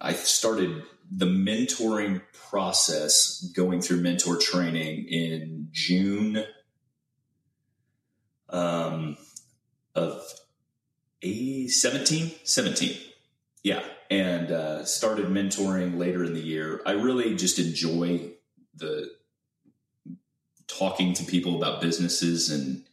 I 0.00 0.12
started 0.12 0.82
the 1.10 1.26
mentoring 1.26 2.22
process 2.32 3.40
going 3.54 3.80
through 3.80 4.02
mentor 4.02 4.36
training 4.36 5.06
in 5.08 5.68
June 5.72 6.44
um, 8.48 9.16
of 9.94 10.22
a 11.22 11.68
17, 11.68 12.32
17. 12.44 12.96
Yeah. 13.62 13.82
And 14.10 14.52
uh, 14.52 14.84
started 14.84 15.26
mentoring 15.26 15.98
later 15.98 16.22
in 16.22 16.34
the 16.34 16.40
year. 16.40 16.80
I 16.86 16.92
really 16.92 17.34
just 17.34 17.58
enjoy 17.58 18.30
the 18.76 19.10
talking 20.76 21.12
to 21.14 21.24
people 21.24 21.56
about 21.56 21.80
businesses 21.80 22.50
and 22.50 22.84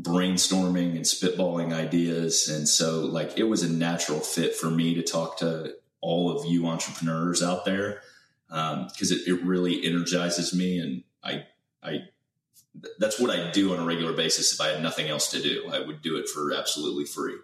brainstorming 0.00 0.96
and 0.96 1.04
spitballing 1.04 1.72
ideas. 1.72 2.48
And 2.48 2.68
so, 2.68 3.00
like, 3.00 3.38
it 3.38 3.44
was 3.44 3.62
a 3.62 3.68
natural 3.68 4.20
fit 4.20 4.54
for 4.54 4.70
me 4.70 4.94
to 4.94 5.02
talk 5.02 5.38
to 5.38 5.74
all 6.00 6.30
of 6.30 6.46
you 6.46 6.66
entrepreneurs 6.66 7.42
out 7.42 7.64
there 7.64 8.00
because 8.48 9.12
um, 9.12 9.18
it, 9.18 9.26
it 9.26 9.42
really 9.42 9.84
energizes 9.84 10.54
me. 10.54 10.78
And 10.78 11.02
I, 11.22 11.46
I, 11.82 12.04
that's 12.98 13.18
what 13.18 13.30
I 13.30 13.50
do 13.50 13.72
on 13.72 13.80
a 13.80 13.84
regular 13.84 14.12
basis. 14.12 14.52
If 14.52 14.60
I 14.60 14.68
had 14.68 14.82
nothing 14.82 15.08
else 15.08 15.30
to 15.32 15.42
do, 15.42 15.68
I 15.72 15.80
would 15.80 16.02
do 16.02 16.16
it 16.16 16.28
for 16.28 16.54
absolutely 16.54 17.04
free. 17.04 17.36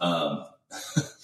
Um, 0.00 0.44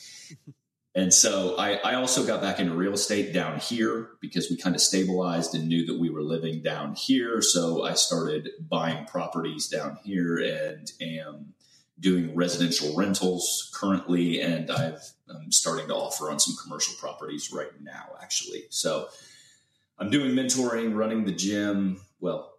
And 0.97 1.12
so 1.12 1.57
I, 1.59 1.75
I, 1.75 1.95
also 1.97 2.26
got 2.26 2.41
back 2.41 2.59
into 2.59 2.73
real 2.73 2.95
estate 2.95 3.35
down 3.35 3.59
here 3.59 4.12
because 4.23 4.49
we 4.49 4.57
kind 4.57 4.75
of 4.75 4.81
stabilized 4.81 5.55
and 5.55 5.69
knew 5.69 5.85
that 5.85 6.00
we 6.00 6.09
were 6.09 6.23
living 6.23 6.62
down 6.62 6.95
here. 6.95 7.43
So 7.43 7.85
I 7.85 7.93
started 7.93 8.49
buying 8.67 9.05
properties 9.05 9.69
down 9.69 9.99
here 10.03 10.38
and 10.38 10.91
am 11.03 11.53
doing 12.00 12.35
residential 12.35 12.97
rentals 12.97 13.71
currently. 13.75 14.41
And 14.41 14.71
I've, 14.71 15.03
I'm 15.29 15.53
starting 15.53 15.87
to 15.88 15.95
offer 15.95 16.31
on 16.31 16.41
some 16.41 16.57
commercial 16.62 16.95
properties 16.99 17.53
right 17.53 17.79
now, 17.83 18.15
actually. 18.23 18.65
So 18.71 19.09
I'm 19.99 20.09
doing 20.09 20.31
mentoring, 20.31 20.97
running 20.97 21.26
the 21.26 21.33
gym, 21.33 22.00
well, 22.21 22.55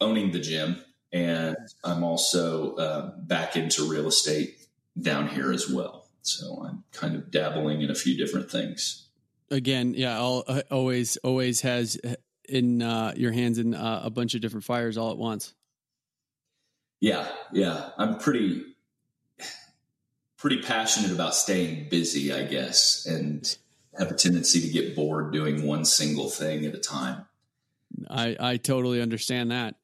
owning 0.00 0.30
the 0.30 0.40
gym. 0.40 0.80
And 1.12 1.56
I'm 1.82 2.04
also 2.04 2.76
uh, 2.76 3.16
back 3.18 3.56
into 3.56 3.90
real 3.90 4.06
estate 4.06 4.58
down 5.00 5.26
here 5.26 5.50
as 5.50 5.68
well. 5.68 6.07
So 6.22 6.64
I'm 6.68 6.84
kind 6.92 7.14
of 7.14 7.30
dabbling 7.30 7.82
in 7.82 7.90
a 7.90 7.94
few 7.94 8.16
different 8.16 8.50
things. 8.50 9.08
Again, 9.50 9.94
yeah, 9.94 10.16
I'll, 10.16 10.44
uh, 10.46 10.62
always 10.70 11.16
always 11.18 11.62
has 11.62 11.98
uh, 12.04 12.14
in 12.48 12.82
uh, 12.82 13.14
your 13.16 13.32
hands 13.32 13.58
in 13.58 13.74
uh, 13.74 14.02
a 14.04 14.10
bunch 14.10 14.34
of 14.34 14.40
different 14.40 14.64
fires 14.64 14.98
all 14.98 15.10
at 15.10 15.18
once. 15.18 15.54
Yeah, 17.00 17.28
yeah, 17.52 17.90
I'm 17.96 18.18
pretty 18.18 18.62
pretty 20.36 20.62
passionate 20.62 21.12
about 21.12 21.34
staying 21.34 21.88
busy, 21.88 22.32
I 22.32 22.44
guess, 22.44 23.06
and 23.06 23.56
have 23.98 24.10
a 24.10 24.14
tendency 24.14 24.60
to 24.60 24.68
get 24.68 24.94
bored 24.94 25.32
doing 25.32 25.66
one 25.66 25.84
single 25.84 26.28
thing 26.28 26.64
at 26.64 26.74
a 26.74 26.78
time. 26.78 27.26
I 28.08 28.36
I 28.38 28.56
totally 28.56 29.00
understand 29.00 29.50
that. 29.50 29.76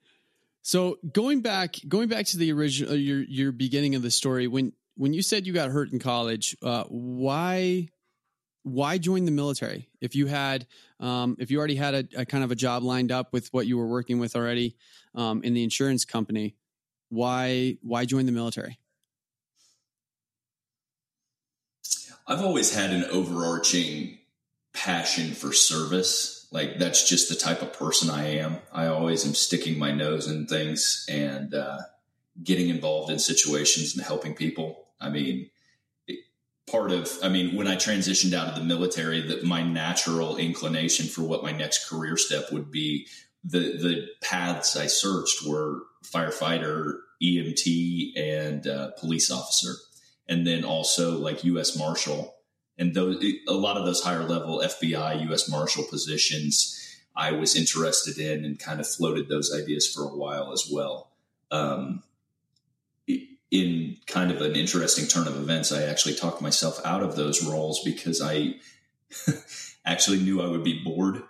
So 0.63 0.99
going 1.13 1.41
back 1.41 1.77
going 1.87 2.09
back 2.09 2.27
to 2.27 2.39
the 2.39 2.53
original 2.53 2.93
uh, 2.93 2.97
your 2.97 3.23
your 3.23 3.53
beginning 3.53 3.95
of 3.95 4.03
the 4.03 4.11
story 4.11 4.47
when 4.47 4.73
when 4.97 5.13
you 5.13 5.23
said 5.23 5.47
you 5.47 5.53
got 5.53 5.71
hurt 5.71 5.93
in 5.93 5.99
college, 5.99 6.57
uh, 6.63 6.85
why 6.89 7.89
why 8.63 8.97
join 8.97 9.27
the 9.27 9.31
military? 9.31 9.91
If 10.01 10.15
you 10.17 10.27
had 10.27 10.67
um, 11.01 11.37
if 11.39 11.51
you 11.51 11.59
already 11.59 11.77
had 11.77 11.95
a, 11.95 12.05
a, 12.17 12.25
kind 12.25 12.43
of 12.43 12.51
a 12.51 12.55
job 12.55 12.83
lined 12.83 13.13
up 13.13 13.33
with 13.33 13.49
what 13.53 13.67
you 13.67 13.77
were 13.77 13.87
working 13.87 14.19
with 14.19 14.35
already 14.35 14.77
um, 15.15 15.43
in 15.43 15.53
the 15.53 15.63
insurance 15.63 16.05
company, 16.05 16.57
why 17.11 17.77
why 17.83 18.05
join 18.05 18.27
the 18.27 18.33
military? 18.33 18.79
I've 22.27 22.41
always 22.41 22.75
had 22.75 22.91
an 22.91 23.05
overarching 23.05 24.19
passion 24.73 25.33
for 25.33 25.53
service. 25.53 26.47
Like 26.51 26.79
that's 26.79 27.09
just 27.09 27.29
the 27.29 27.35
type 27.35 27.61
of 27.61 27.73
person 27.73 28.09
I 28.09 28.39
am. 28.39 28.59
I 28.73 28.87
always 28.87 29.27
am 29.27 29.35
sticking 29.35 29.79
my 29.79 29.93
nose 29.93 30.27
in 30.27 30.47
things 30.47 31.05
and 31.09 31.53
uh, 31.53 31.81
getting 32.43 32.71
involved 32.71 33.11
in 33.11 33.19
situations 33.19 33.95
and 33.95 34.05
helping 34.05 34.35
people. 34.35 34.84
I 35.05 35.11
mean, 35.11 35.51
part 36.71 36.91
of, 36.91 37.11
I 37.23 37.29
mean, 37.29 37.55
when 37.55 37.69
I 37.69 37.77
transitioned 37.77 38.33
out 38.33 38.49
of 38.49 38.55
the 38.57 38.65
military, 38.65 39.21
that 39.21 39.45
my 39.45 39.63
natural 39.63 40.37
inclination 40.37 41.07
for 41.07 41.23
what 41.23 41.43
my 41.43 41.53
next 41.53 41.89
career 41.89 42.17
step 42.17 42.51
would 42.53 42.71
be, 42.71 43.07
the 43.45 43.59
the 43.59 44.09
paths 44.23 44.75
I 44.77 44.87
searched 44.87 45.47
were 45.47 45.83
firefighter, 46.03 46.99
EMT, 47.23 48.17
and 48.17 48.67
uh, 48.67 48.91
police 48.93 49.31
officer, 49.31 49.75
and 50.29 50.47
then 50.47 50.65
also 50.65 51.19
like 51.19 51.45
U.S. 51.45 51.77
Marshal, 51.77 52.35
and 52.79 52.95
those 52.95 53.23
a 53.47 53.53
lot 53.53 53.77
of 53.77 53.85
those 53.85 54.03
higher 54.03 54.25
level 54.25 54.63
FBI, 54.65 55.23
U.S. 55.29 55.49
Marshal 55.49 55.85
positions. 55.85 56.81
I 57.17 57.31
was 57.31 57.55
interested 57.55 58.19
in 58.19 58.45
and 58.45 58.59
kind 58.59 58.81
of 58.81 58.89
floated 58.89 59.29
those 59.29 59.55
ideas 59.55 59.87
for 59.87 60.03
a 60.03 60.17
while 60.17 60.53
as 60.53 60.69
well. 60.69 61.13
Um, 61.53 62.03
in 63.55 63.97
kind 64.09 64.33
of 64.33 64.41
an 64.41 64.57
interesting 64.57 65.07
turn 65.07 65.29
of 65.29 65.37
events, 65.37 65.71
I 65.71 65.85
actually 65.85 66.17
talked 66.17 66.43
myself 66.43 66.81
out 66.85 67.05
of 67.05 67.15
those 67.15 67.47
roles 67.47 67.85
because 67.85 68.21
I 68.21 68.57
actually 69.87 70.19
knew 70.19 70.43
I 70.43 70.49
would 70.49 70.65
be 70.65 70.83
bored 70.83 71.23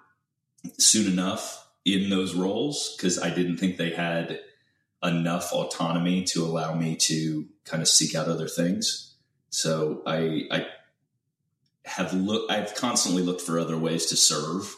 soon 0.78 1.12
enough 1.12 1.68
in 1.84 2.08
those 2.08 2.34
roles 2.34 2.96
because 2.96 3.18
I 3.18 3.28
didn't 3.28 3.58
think 3.58 3.76
they 3.76 3.90
had 3.90 4.40
enough 5.02 5.52
autonomy 5.52 6.24
to 6.24 6.42
allow 6.46 6.74
me 6.74 6.96
to 6.96 7.46
kind 7.66 7.82
of 7.82 7.88
seek 7.88 8.14
out 8.14 8.26
other 8.26 8.48
things. 8.48 9.16
So 9.50 10.02
I, 10.06 10.44
I 10.50 10.66
have 11.84 12.14
looked, 12.14 12.50
I've 12.50 12.74
constantly 12.74 13.22
looked 13.22 13.42
for 13.42 13.58
other 13.58 13.76
ways 13.76 14.06
to 14.06 14.16
serve 14.16 14.74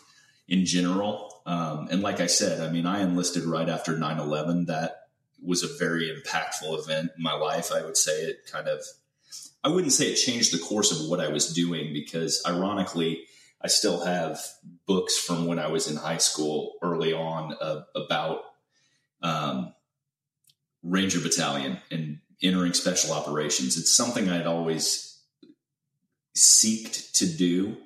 in 0.49 0.67
general. 0.67 1.43
Um, 1.47 1.87
and 1.93 2.03
like 2.03 2.19
I 2.19 2.26
said, 2.26 2.61
I 2.61 2.73
mean, 2.73 2.87
I 2.87 3.03
enlisted 3.03 3.45
right 3.45 3.69
after 3.69 3.97
9 3.97 4.19
11. 4.19 4.65
That 4.65 5.06
was 5.43 5.62
a 5.62 5.78
very 5.78 6.11
impactful 6.11 6.78
event 6.78 7.11
in 7.16 7.23
my 7.23 7.35
life. 7.35 7.73
I 7.73 7.83
would 7.83 7.97
say 7.97 8.12
it 8.23 8.50
kind 8.50 8.69
of, 8.69 8.81
I 9.62 9.69
wouldn't 9.69 9.93
say 9.93 10.07
it 10.07 10.16
changed 10.16 10.52
the 10.52 10.59
course 10.59 10.93
of 10.93 11.09
what 11.09 11.21
I 11.21 11.28
was 11.28 11.52
doing 11.52 11.93
because 11.93 12.43
ironically, 12.47 13.25
I 13.61 13.69
still 13.69 14.05
have 14.05 14.38
books 14.87 15.16
from 15.19 15.47
when 15.47 15.59
I 15.59 15.69
was 15.69 15.90
in 15.90 15.97
high 15.97 16.19
school 16.19 16.75
early 16.83 17.12
on 17.12 17.57
uh, 17.61 17.83
about 17.95 18.43
um, 19.23 19.73
Ranger 20.83 21.21
Battalion 21.21 21.78
and 21.90 22.21
entering 22.43 22.75
special 22.75 23.12
operations. 23.12 23.76
It's 23.76 23.95
something 23.95 24.28
I'd 24.28 24.47
always 24.47 25.19
seeked 26.37 27.12
to 27.14 27.26
do. 27.26 27.76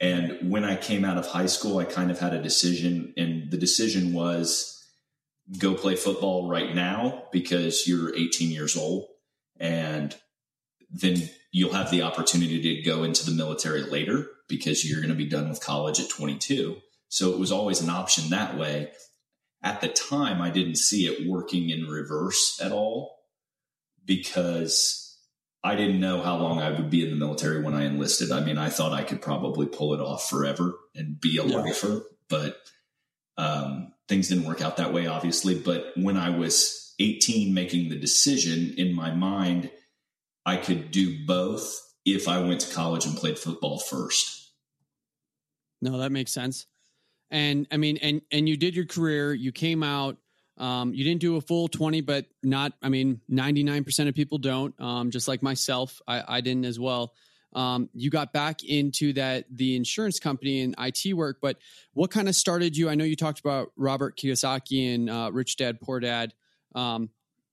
And 0.00 0.50
when 0.50 0.64
I 0.64 0.76
came 0.76 1.04
out 1.04 1.18
of 1.18 1.26
high 1.26 1.46
school, 1.46 1.78
I 1.78 1.84
kind 1.84 2.10
of 2.10 2.20
had 2.20 2.32
a 2.32 2.42
decision, 2.42 3.12
and 3.16 3.50
the 3.50 3.56
decision 3.56 4.12
was 4.12 4.77
go 5.56 5.74
play 5.74 5.96
football 5.96 6.48
right 6.48 6.74
now 6.74 7.24
because 7.32 7.86
you're 7.86 8.14
18 8.14 8.50
years 8.50 8.76
old. 8.76 9.06
And 9.58 10.14
then 10.90 11.28
you'll 11.50 11.72
have 11.72 11.90
the 11.90 12.02
opportunity 12.02 12.60
to 12.62 12.82
go 12.82 13.04
into 13.04 13.24
the 13.24 13.36
military 13.36 13.82
later 13.82 14.26
because 14.48 14.88
you're 14.88 15.00
going 15.00 15.10
to 15.10 15.16
be 15.16 15.28
done 15.28 15.48
with 15.48 15.60
college 15.60 16.00
at 16.00 16.10
22. 16.10 16.76
So 17.08 17.32
it 17.32 17.38
was 17.38 17.52
always 17.52 17.80
an 17.80 17.90
option 17.90 18.30
that 18.30 18.56
way. 18.58 18.92
At 19.62 19.80
the 19.80 19.88
time, 19.88 20.40
I 20.40 20.50
didn't 20.50 20.76
see 20.76 21.06
it 21.06 21.28
working 21.28 21.70
in 21.70 21.86
reverse 21.86 22.60
at 22.62 22.70
all 22.70 23.16
because 24.04 25.18
I 25.64 25.74
didn't 25.74 26.00
know 26.00 26.22
how 26.22 26.36
long 26.36 26.60
I 26.60 26.70
would 26.70 26.90
be 26.90 27.02
in 27.02 27.10
the 27.10 27.16
military 27.16 27.62
when 27.62 27.74
I 27.74 27.84
enlisted. 27.84 28.30
I 28.30 28.44
mean, 28.44 28.58
I 28.58 28.68
thought 28.68 28.92
I 28.92 29.02
could 29.02 29.20
probably 29.20 29.66
pull 29.66 29.94
it 29.94 30.00
off 30.00 30.28
forever 30.30 30.74
and 30.94 31.20
be 31.20 31.38
a 31.38 31.44
yeah. 31.44 31.56
lifer, 31.56 32.02
but 32.28 32.56
um, 33.36 33.92
things 34.08 34.28
didn't 34.28 34.44
work 34.44 34.62
out 34.62 34.76
that 34.78 34.92
way, 34.92 35.06
obviously. 35.06 35.54
But 35.54 35.92
when 35.96 36.16
I 36.16 36.30
was 36.30 36.94
18, 36.98 37.52
making 37.54 37.88
the 37.88 37.98
decision 37.98 38.74
in 38.76 38.94
my 38.94 39.12
mind, 39.12 39.70
I 40.46 40.56
could 40.56 40.90
do 40.90 41.26
both 41.26 41.78
if 42.04 42.26
I 42.26 42.40
went 42.40 42.60
to 42.62 42.74
college 42.74 43.04
and 43.04 43.16
played 43.16 43.38
football 43.38 43.78
first. 43.78 44.50
No, 45.80 45.98
that 45.98 46.10
makes 46.10 46.32
sense. 46.32 46.66
And 47.30 47.66
I 47.70 47.76
mean, 47.76 47.98
and 47.98 48.22
and 48.32 48.48
you 48.48 48.56
did 48.56 48.74
your 48.74 48.86
career. 48.86 49.34
You 49.34 49.52
came 49.52 49.82
out. 49.82 50.16
Um, 50.56 50.92
you 50.92 51.04
didn't 51.04 51.20
do 51.20 51.36
a 51.36 51.40
full 51.40 51.68
20, 51.68 52.00
but 52.00 52.26
not, 52.42 52.72
I 52.82 52.88
mean, 52.88 53.20
99% 53.30 54.08
of 54.08 54.14
people 54.16 54.38
don't, 54.38 54.74
um, 54.80 55.12
just 55.12 55.28
like 55.28 55.40
myself. 55.40 56.00
I, 56.08 56.24
I 56.26 56.40
didn't 56.40 56.64
as 56.64 56.80
well. 56.80 57.12
Um, 57.54 57.88
you 57.94 58.10
got 58.10 58.32
back 58.32 58.62
into 58.62 59.12
that, 59.14 59.46
the 59.50 59.76
insurance 59.76 60.18
company 60.18 60.60
and 60.60 60.74
IT 60.78 61.14
work, 61.14 61.38
but 61.40 61.56
what 61.94 62.10
kind 62.10 62.28
of 62.28 62.34
started 62.34 62.76
you? 62.76 62.88
I 62.88 62.94
know 62.94 63.04
you 63.04 63.16
talked 63.16 63.40
about 63.40 63.72
Robert 63.76 64.16
Kiyosaki 64.16 64.94
and 64.94 65.08
uh, 65.08 65.30
Rich 65.32 65.56
Dad, 65.56 65.80
Poor 65.80 65.98
Dad. 65.98 66.34
Um, 66.74 67.10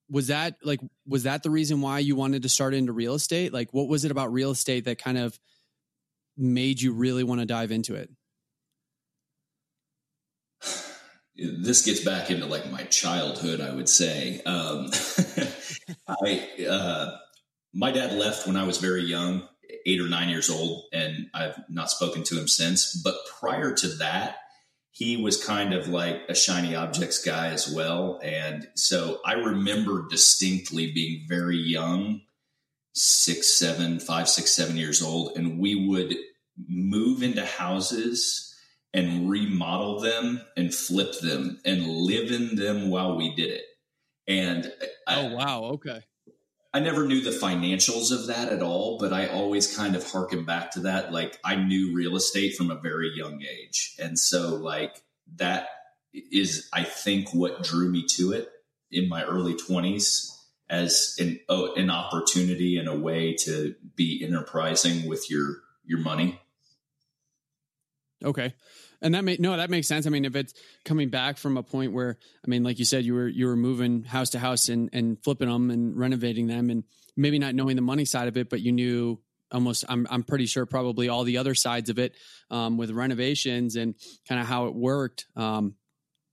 was 0.09 0.27
that 0.27 0.57
like, 0.63 0.81
was 1.07 1.23
that 1.23 1.43
the 1.43 1.49
reason 1.49 1.81
why 1.81 1.99
you 1.99 2.15
wanted 2.15 2.43
to 2.43 2.49
start 2.49 2.73
into 2.73 2.91
real 2.91 3.15
estate? 3.15 3.53
Like, 3.53 3.73
what 3.73 3.87
was 3.87 4.05
it 4.05 4.11
about 4.11 4.31
real 4.31 4.51
estate 4.51 4.85
that 4.85 4.97
kind 4.99 5.17
of 5.17 5.39
made 6.37 6.81
you 6.81 6.93
really 6.93 7.23
want 7.23 7.39
to 7.39 7.45
dive 7.45 7.71
into 7.71 7.95
it? 7.95 8.09
this 11.37 11.85
gets 11.85 11.99
back 11.99 12.31
into 12.31 12.45
like 12.45 12.69
my 12.71 12.83
childhood, 12.83 13.59
I 13.59 13.73
would 13.73 13.89
say. 13.89 14.41
Um, 14.45 14.89
I, 16.07 16.65
uh, 16.69 17.17
my 17.73 17.91
dad 17.91 18.13
left 18.13 18.47
when 18.47 18.55
I 18.55 18.63
was 18.63 18.77
very 18.77 19.03
young, 19.03 19.47
eight 19.85 20.01
or 20.01 20.07
nine 20.07 20.29
years 20.29 20.49
old, 20.49 20.85
and 20.93 21.27
I've 21.33 21.57
not 21.69 21.89
spoken 21.89 22.23
to 22.23 22.39
him 22.39 22.47
since. 22.47 22.93
But 22.95 23.15
prior 23.39 23.73
to 23.73 23.87
that, 23.97 24.37
he 24.91 25.17
was 25.17 25.43
kind 25.43 25.73
of 25.73 25.89
like 25.89 26.21
a 26.29 26.35
shiny 26.35 26.75
objects 26.75 27.23
guy 27.23 27.47
as 27.49 27.69
well. 27.69 28.19
And 28.23 28.67
so 28.75 29.19
I 29.25 29.33
remember 29.33 30.07
distinctly 30.09 30.91
being 30.93 31.25
very 31.27 31.57
young, 31.57 32.21
six, 32.93 33.47
seven, 33.47 33.99
five, 33.99 34.29
six, 34.29 34.51
seven 34.51 34.77
years 34.77 35.01
old, 35.03 35.37
and 35.37 35.59
we 35.59 35.87
would 35.87 36.15
move 36.67 37.23
into 37.23 37.45
houses 37.45 38.55
and 38.93 39.29
remodel 39.29 39.99
them 39.99 40.41
and 40.55 40.73
flip 40.73 41.19
them 41.19 41.59
and 41.65 41.85
live 41.85 42.31
in 42.31 42.55
them 42.55 42.89
while 42.89 43.17
we 43.17 43.35
did 43.35 43.51
it. 43.51 43.63
And 44.27 44.71
I, 45.05 45.21
oh 45.21 45.35
wow, 45.35 45.63
okay. 45.73 46.01
I 46.75 46.79
never 46.79 47.05
knew 47.05 47.21
the 47.21 47.29
financials 47.29 48.11
of 48.11 48.27
that 48.27 48.51
at 48.51 48.61
all, 48.61 48.97
but 48.99 49.13
I 49.13 49.27
always 49.27 49.73
kind 49.73 49.95
of 49.95 50.11
harken 50.11 50.43
back 50.43 50.71
to 50.71 50.81
that. 50.81 51.13
Like 51.13 51.39
I 51.41 51.55
knew 51.55 51.95
real 51.95 52.17
estate 52.17 52.57
from 52.57 52.69
a 52.69 52.75
very 52.75 53.13
young 53.15 53.41
age. 53.41 53.95
And 53.97 54.19
so 54.19 54.55
like 54.55 55.01
that 55.37 55.69
is 56.13 56.67
I 56.73 56.83
think 56.83 57.33
what 57.33 57.63
drew 57.63 57.89
me 57.89 58.05
to 58.17 58.33
it 58.33 58.49
in 58.91 59.07
my 59.07 59.23
early 59.23 59.53
20s 59.53 60.37
as 60.69 61.15
an 61.17 61.39
oh, 61.47 61.73
an 61.75 61.89
opportunity 61.89 62.75
and 62.75 62.89
a 62.89 62.99
way 62.99 63.35
to 63.45 63.75
be 63.95 64.21
enterprising 64.21 65.07
with 65.07 65.31
your 65.31 65.59
your 65.85 65.99
money. 65.99 66.41
Okay 68.21 68.53
and 69.05 69.13
that 69.13 69.23
may 69.23 69.37
no 69.39 69.55
that 69.55 69.69
makes 69.69 69.87
sense. 69.87 70.07
I 70.07 70.09
mean 70.09 70.25
if 70.25 70.35
it's 70.35 70.53
coming 70.83 71.09
back 71.09 71.37
from 71.37 71.57
a 71.57 71.63
point 71.63 71.93
where 71.93 72.17
i 72.45 72.49
mean 72.49 72.63
like 72.63 72.79
you 72.79 72.85
said 72.85 73.05
you 73.05 73.13
were 73.13 73.27
you 73.27 73.45
were 73.45 73.55
moving 73.55 74.03
house 74.03 74.31
to 74.31 74.39
house 74.39 74.67
and 74.67 74.89
and 74.91 75.23
flipping 75.23 75.47
them 75.47 75.69
and 75.69 75.95
renovating 75.95 76.47
them 76.47 76.69
and 76.69 76.83
maybe 77.15 77.39
not 77.39 77.55
knowing 77.55 77.75
the 77.75 77.81
money 77.81 78.03
side 78.03 78.27
of 78.27 78.35
it 78.35 78.49
but 78.49 78.61
you 78.61 78.71
knew 78.71 79.19
almost 79.51 79.85
i'm 79.87 80.07
i'm 80.09 80.23
pretty 80.23 80.47
sure 80.47 80.65
probably 80.65 81.07
all 81.07 81.23
the 81.23 81.37
other 81.37 81.53
sides 81.55 81.89
of 81.89 81.99
it 81.99 82.15
um, 82.49 82.77
with 82.77 82.91
renovations 82.91 83.75
and 83.75 83.95
kind 84.27 84.41
of 84.41 84.47
how 84.47 84.65
it 84.65 84.75
worked 84.75 85.27
um, 85.35 85.75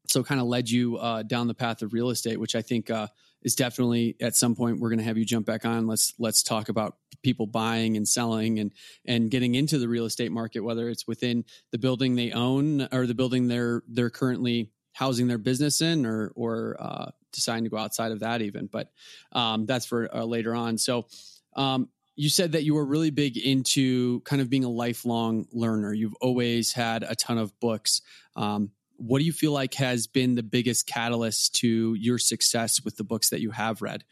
so 0.08 0.24
kind 0.24 0.40
of 0.40 0.46
led 0.46 0.68
you 0.68 0.96
uh, 0.96 1.22
down 1.22 1.46
the 1.46 1.54
path 1.54 1.82
of 1.82 1.92
real 1.92 2.11
estate 2.11 2.40
which 2.40 2.56
i 2.56 2.62
think 2.62 2.90
uh, 2.90 3.06
is 3.42 3.55
definitely 3.55 4.16
at 4.20 4.37
some 4.37 4.55
point 4.55 4.81
we're 4.81 4.88
going 4.88 4.98
to 4.98 5.05
have 5.05 5.18
you 5.18 5.24
jump 5.24 5.46
back 5.46 5.64
on. 5.64 5.87
Let's 5.87 6.14
let's 6.18 6.42
talk 6.42 6.68
about 6.68 6.96
people 7.22 7.46
buying 7.46 7.96
and 7.96 8.07
selling 8.07 8.59
and 8.59 8.72
and 9.05 9.31
getting 9.31 9.55
into 9.55 9.78
the 9.78 9.88
real 9.88 10.05
estate 10.05 10.33
market, 10.33 10.61
whether 10.61 10.88
it's 10.88 11.07
within 11.07 11.44
the 11.70 11.78
building 11.78 12.14
they 12.14 12.33
own 12.33 12.88
or 12.92 13.07
the 13.07 13.14
building 13.14 13.48
they're 13.48 13.83
they're 13.88 14.11
currently 14.11 14.70
housing 14.92 15.26
their 15.26 15.38
business 15.38 15.81
in, 15.81 16.07
or 16.07 16.33
or 16.35 16.76
uh, 16.78 17.11
deciding 17.33 17.64
to 17.64 17.70
go 17.70 17.78
outside 17.78 18.12
of 18.12 18.20
that 18.20 18.42
even. 18.42 18.66
But 18.66 18.90
um, 19.33 19.66
that's 19.66 19.87
for 19.87 20.14
uh, 20.14 20.24
later 20.24 20.55
on. 20.55 20.78
So. 20.78 21.07
Um, 21.55 21.90
you 22.14 22.28
said 22.28 22.52
that 22.52 22.62
you 22.62 22.74
were 22.74 22.85
really 22.85 23.11
big 23.11 23.38
into 23.38 24.20
kind 24.20 24.42
of 24.42 24.50
being 24.50 24.64
a 24.64 24.70
lifelong 24.70 25.46
learner. 25.50 25.94
You've 25.94 26.14
always 26.20 26.72
had 26.72 27.05
a 27.05 27.14
ton 27.14 27.38
of 27.38 27.59
books. 27.59 28.02
Um, 28.37 28.70
what 29.02 29.18
do 29.18 29.24
you 29.24 29.32
feel 29.32 29.50
like 29.50 29.74
has 29.74 30.06
been 30.06 30.36
the 30.36 30.44
biggest 30.44 30.86
catalyst 30.86 31.56
to 31.56 31.94
your 31.94 32.18
success 32.18 32.84
with 32.84 32.96
the 32.96 33.04
books 33.04 33.30
that 33.30 33.40
you 33.40 33.50
have 33.50 33.82
read? 33.82 34.04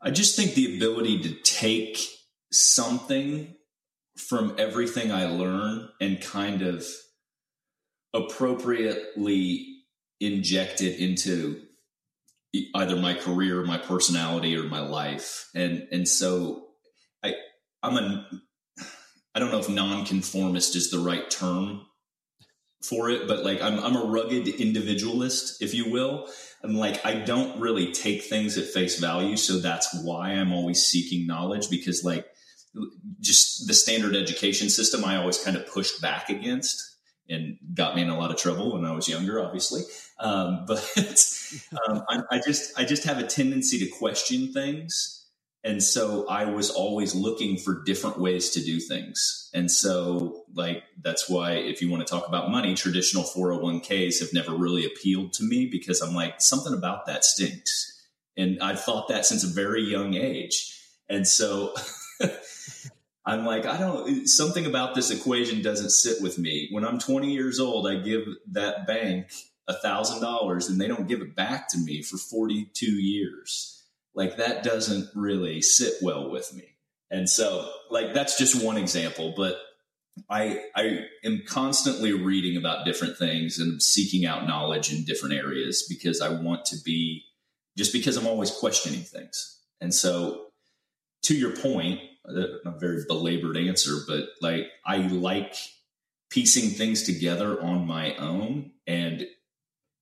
I 0.00 0.12
just 0.12 0.36
think 0.36 0.54
the 0.54 0.76
ability 0.76 1.20
to 1.22 1.34
take 1.42 1.98
something 2.52 3.54
from 4.16 4.54
everything 4.56 5.10
I 5.10 5.26
learn 5.26 5.88
and 6.00 6.20
kind 6.20 6.62
of 6.62 6.86
appropriately 8.14 9.66
inject 10.20 10.82
it 10.82 11.00
into 11.00 11.60
either 12.74 12.96
my 12.96 13.14
career, 13.14 13.64
my 13.64 13.78
personality, 13.78 14.56
or 14.56 14.64
my 14.64 14.80
life. 14.80 15.48
And 15.56 15.88
and 15.90 16.06
so 16.06 16.68
I 17.24 17.34
I'm 17.82 17.96
a 17.96 18.28
I 19.34 19.38
don't 19.38 19.50
know 19.50 19.60
if 19.60 19.68
nonconformist 19.68 20.74
is 20.76 20.90
the 20.90 20.98
right 20.98 21.30
term 21.30 21.86
for 22.82 23.10
it, 23.10 23.28
but 23.28 23.44
like 23.44 23.60
I'm, 23.60 23.78
I'm 23.78 23.96
a 23.96 24.04
rugged 24.04 24.48
individualist, 24.48 25.62
if 25.62 25.74
you 25.74 25.90
will. 25.90 26.28
And 26.62 26.76
like 26.76 27.04
I 27.04 27.14
don't 27.14 27.60
really 27.60 27.92
take 27.92 28.22
things 28.22 28.58
at 28.58 28.64
face 28.66 28.98
value. 28.98 29.36
So 29.36 29.58
that's 29.58 30.02
why 30.02 30.30
I'm 30.30 30.52
always 30.52 30.84
seeking 30.84 31.26
knowledge 31.26 31.70
because 31.70 32.04
like 32.04 32.26
just 33.20 33.66
the 33.66 33.74
standard 33.74 34.14
education 34.14 34.70
system 34.70 35.04
I 35.04 35.16
always 35.16 35.42
kind 35.42 35.56
of 35.56 35.66
pushed 35.66 36.00
back 36.00 36.28
against 36.28 36.96
and 37.28 37.58
got 37.74 37.94
me 37.94 38.02
in 38.02 38.08
a 38.08 38.18
lot 38.18 38.30
of 38.30 38.36
trouble 38.36 38.72
when 38.72 38.84
I 38.84 38.92
was 38.92 39.08
younger, 39.08 39.42
obviously. 39.42 39.82
Um, 40.18 40.64
but 40.68 40.82
um, 41.88 42.02
I, 42.08 42.22
I 42.30 42.40
just 42.44 42.78
I 42.78 42.84
just 42.84 43.04
have 43.04 43.18
a 43.18 43.26
tendency 43.26 43.78
to 43.78 43.86
question 43.86 44.52
things 44.52 45.19
and 45.62 45.82
so 45.82 46.26
I 46.26 46.46
was 46.46 46.70
always 46.70 47.14
looking 47.14 47.58
for 47.58 47.82
different 47.84 48.18
ways 48.18 48.50
to 48.50 48.64
do 48.64 48.80
things. 48.80 49.50
And 49.52 49.70
so, 49.70 50.44
like, 50.54 50.84
that's 51.02 51.28
why 51.28 51.52
if 51.52 51.82
you 51.82 51.90
want 51.90 52.06
to 52.06 52.10
talk 52.10 52.26
about 52.26 52.50
money, 52.50 52.74
traditional 52.74 53.24
401ks 53.24 54.20
have 54.20 54.32
never 54.32 54.52
really 54.52 54.86
appealed 54.86 55.34
to 55.34 55.44
me 55.44 55.68
because 55.70 56.00
I'm 56.00 56.14
like, 56.14 56.40
something 56.40 56.72
about 56.72 57.06
that 57.06 57.26
stinks. 57.26 58.06
And 58.38 58.58
I've 58.62 58.80
thought 58.80 59.08
that 59.08 59.26
since 59.26 59.44
a 59.44 59.48
very 59.48 59.82
young 59.82 60.14
age. 60.14 60.78
And 61.10 61.28
so 61.28 61.74
I'm 63.26 63.44
like, 63.44 63.66
I 63.66 63.76
don't, 63.76 64.26
something 64.26 64.64
about 64.64 64.94
this 64.94 65.10
equation 65.10 65.60
doesn't 65.60 65.90
sit 65.90 66.22
with 66.22 66.38
me. 66.38 66.68
When 66.70 66.86
I'm 66.86 66.98
20 66.98 67.30
years 67.30 67.60
old, 67.60 67.86
I 67.86 67.96
give 67.96 68.22
that 68.52 68.86
bank 68.86 69.26
a 69.68 69.74
thousand 69.74 70.22
dollars 70.22 70.70
and 70.70 70.80
they 70.80 70.88
don't 70.88 71.06
give 71.06 71.20
it 71.20 71.36
back 71.36 71.68
to 71.68 71.78
me 71.78 72.00
for 72.00 72.16
42 72.16 72.86
years 72.86 73.79
like 74.14 74.36
that 74.36 74.62
doesn't 74.62 75.08
really 75.14 75.62
sit 75.62 75.94
well 76.02 76.30
with 76.30 76.54
me. 76.54 76.64
And 77.10 77.28
so 77.28 77.70
like 77.90 78.14
that's 78.14 78.38
just 78.38 78.64
one 78.64 78.76
example, 78.76 79.34
but 79.36 79.56
I 80.28 80.64
I 80.74 81.00
am 81.24 81.42
constantly 81.46 82.12
reading 82.12 82.56
about 82.56 82.84
different 82.84 83.16
things 83.16 83.58
and 83.58 83.82
seeking 83.82 84.26
out 84.26 84.46
knowledge 84.46 84.92
in 84.92 85.04
different 85.04 85.34
areas 85.34 85.86
because 85.88 86.20
I 86.20 86.28
want 86.30 86.64
to 86.66 86.76
be 86.84 87.24
just 87.76 87.92
because 87.92 88.16
I'm 88.16 88.26
always 88.26 88.50
questioning 88.50 89.00
things. 89.00 89.60
And 89.80 89.94
so 89.94 90.46
to 91.22 91.34
your 91.34 91.56
point, 91.56 92.00
a 92.26 92.78
very 92.78 93.04
belabored 93.08 93.56
answer, 93.56 93.96
but 94.06 94.24
like 94.40 94.66
I 94.86 94.98
like 94.98 95.54
piecing 96.30 96.70
things 96.70 97.02
together 97.02 97.60
on 97.60 97.86
my 97.86 98.14
own 98.16 98.72
and 98.86 99.26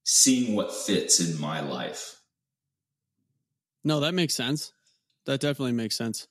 seeing 0.04 0.54
what 0.54 0.72
fits 0.72 1.20
in 1.20 1.40
my 1.40 1.60
life. 1.60 2.17
No, 3.84 4.00
that 4.00 4.14
makes 4.14 4.34
sense. 4.34 4.72
That 5.26 5.40
definitely 5.40 5.72
makes 5.72 5.96
sense. 5.96 6.26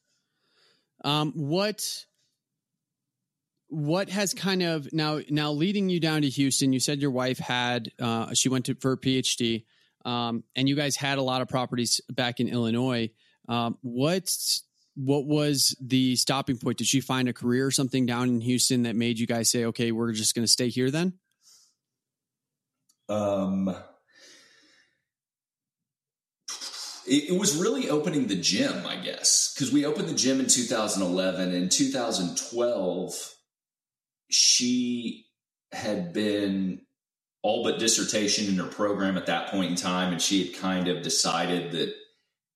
Um, 1.03 1.31
what 1.33 2.05
what 3.69 4.09
has 4.09 4.33
kind 4.33 4.63
of 4.63 4.91
now 4.93 5.19
now 5.29 5.51
leading 5.51 5.89
you 5.89 5.99
down 5.99 6.21
to 6.21 6.29
Houston? 6.29 6.73
You 6.73 6.79
said 6.79 7.01
your 7.01 7.11
wife 7.11 7.37
had 7.37 7.91
uh, 7.99 8.33
she 8.33 8.49
went 8.49 8.65
to 8.65 8.75
for 8.75 8.93
a 8.93 8.97
PhD, 8.97 9.65
um, 10.05 10.43
and 10.55 10.67
you 10.67 10.75
guys 10.75 10.95
had 10.95 11.17
a 11.17 11.21
lot 11.21 11.41
of 11.41 11.47
properties 11.47 12.01
back 12.09 12.39
in 12.39 12.47
Illinois. 12.47 13.09
Um, 13.47 13.77
what 13.81 14.33
what 14.95 15.25
was 15.25 15.75
the 15.79 16.15
stopping 16.15 16.57
point? 16.57 16.77
Did 16.77 16.87
she 16.87 17.01
find 17.01 17.29
a 17.29 17.33
career 17.33 17.67
or 17.67 17.71
something 17.71 18.05
down 18.05 18.29
in 18.29 18.41
Houston 18.41 18.83
that 18.83 18.95
made 18.95 19.19
you 19.19 19.27
guys 19.27 19.49
say, 19.49 19.65
"Okay, 19.65 19.91
we're 19.91 20.13
just 20.13 20.33
going 20.33 20.45
to 20.45 20.51
stay 20.51 20.69
here"? 20.69 20.89
Then, 20.89 21.13
um, 23.09 23.75
it, 27.07 27.31
it 27.31 27.39
was 27.39 27.55
really 27.55 27.89
opening 27.89 28.27
the 28.27 28.35
gym, 28.35 28.85
I 28.85 28.97
guess, 28.97 29.53
because 29.53 29.71
we 29.71 29.85
opened 29.85 30.09
the 30.09 30.13
gym 30.13 30.39
in 30.39 30.47
2011. 30.47 31.53
In 31.53 31.69
2012 31.69 33.33
she 34.29 35.25
had 35.71 36.13
been 36.13 36.81
all 37.41 37.63
but 37.63 37.79
dissertation 37.79 38.47
in 38.47 38.57
her 38.57 38.69
program 38.69 39.17
at 39.17 39.27
that 39.27 39.49
point 39.49 39.71
in 39.71 39.75
time, 39.77 40.11
and 40.11 40.21
she 40.21 40.45
had 40.45 40.55
kind 40.55 40.87
of 40.87 41.01
decided 41.01 41.71
that 41.71 41.93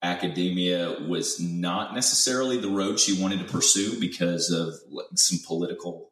academia 0.04 0.98
was 1.08 1.40
not 1.40 1.94
necessarily 1.94 2.58
the 2.58 2.70
road 2.70 3.00
she 3.00 3.22
wanted 3.22 3.40
to 3.40 3.46
pursue 3.46 4.00
because 4.00 4.50
of 4.50 4.74
some 5.16 5.40
political 5.46 6.12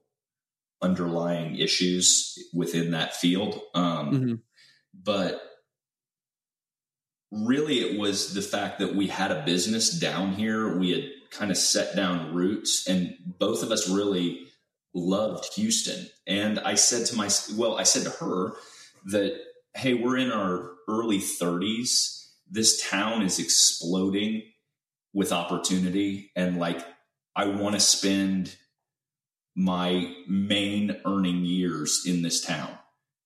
underlying 0.81 1.57
issues 1.57 2.37
within 2.53 2.91
that 2.91 3.15
field. 3.15 3.59
Um, 3.73 4.11
mm-hmm. 4.11 4.33
But 4.93 5.41
really, 7.31 7.79
it 7.79 7.99
was 7.99 8.33
the 8.33 8.41
fact 8.41 8.79
that 8.79 8.95
we 8.95 9.07
had 9.07 9.31
a 9.31 9.43
business 9.43 9.97
down 9.97 10.33
here. 10.33 10.77
We 10.77 10.91
had 10.91 11.03
kind 11.31 11.51
of 11.51 11.57
set 11.57 11.95
down 11.95 12.33
roots, 12.33 12.87
and 12.87 13.15
both 13.23 13.63
of 13.63 13.71
us 13.71 13.89
really 13.89 14.47
loved 14.93 15.53
Houston. 15.53 16.07
And 16.25 16.59
I 16.59 16.75
said 16.75 17.05
to 17.07 17.15
my, 17.15 17.29
well, 17.55 17.77
I 17.77 17.83
said 17.83 18.03
to 18.03 18.09
her 18.09 18.53
that, 19.05 19.39
hey, 19.75 19.93
we're 19.93 20.17
in 20.17 20.31
our 20.31 20.71
early 20.87 21.19
30s. 21.19 22.27
This 22.49 22.89
town 22.89 23.21
is 23.21 23.37
exploding 23.37 24.41
with 25.13 25.31
opportunity. 25.31 26.31
And 26.35 26.57
like, 26.57 26.81
I 27.35 27.45
want 27.45 27.75
to 27.75 27.79
spend 27.79 28.55
my 29.55 30.11
main 30.27 30.99
earning 31.05 31.45
years 31.45 32.03
in 32.07 32.23
this 32.23 32.41
town 32.41 32.78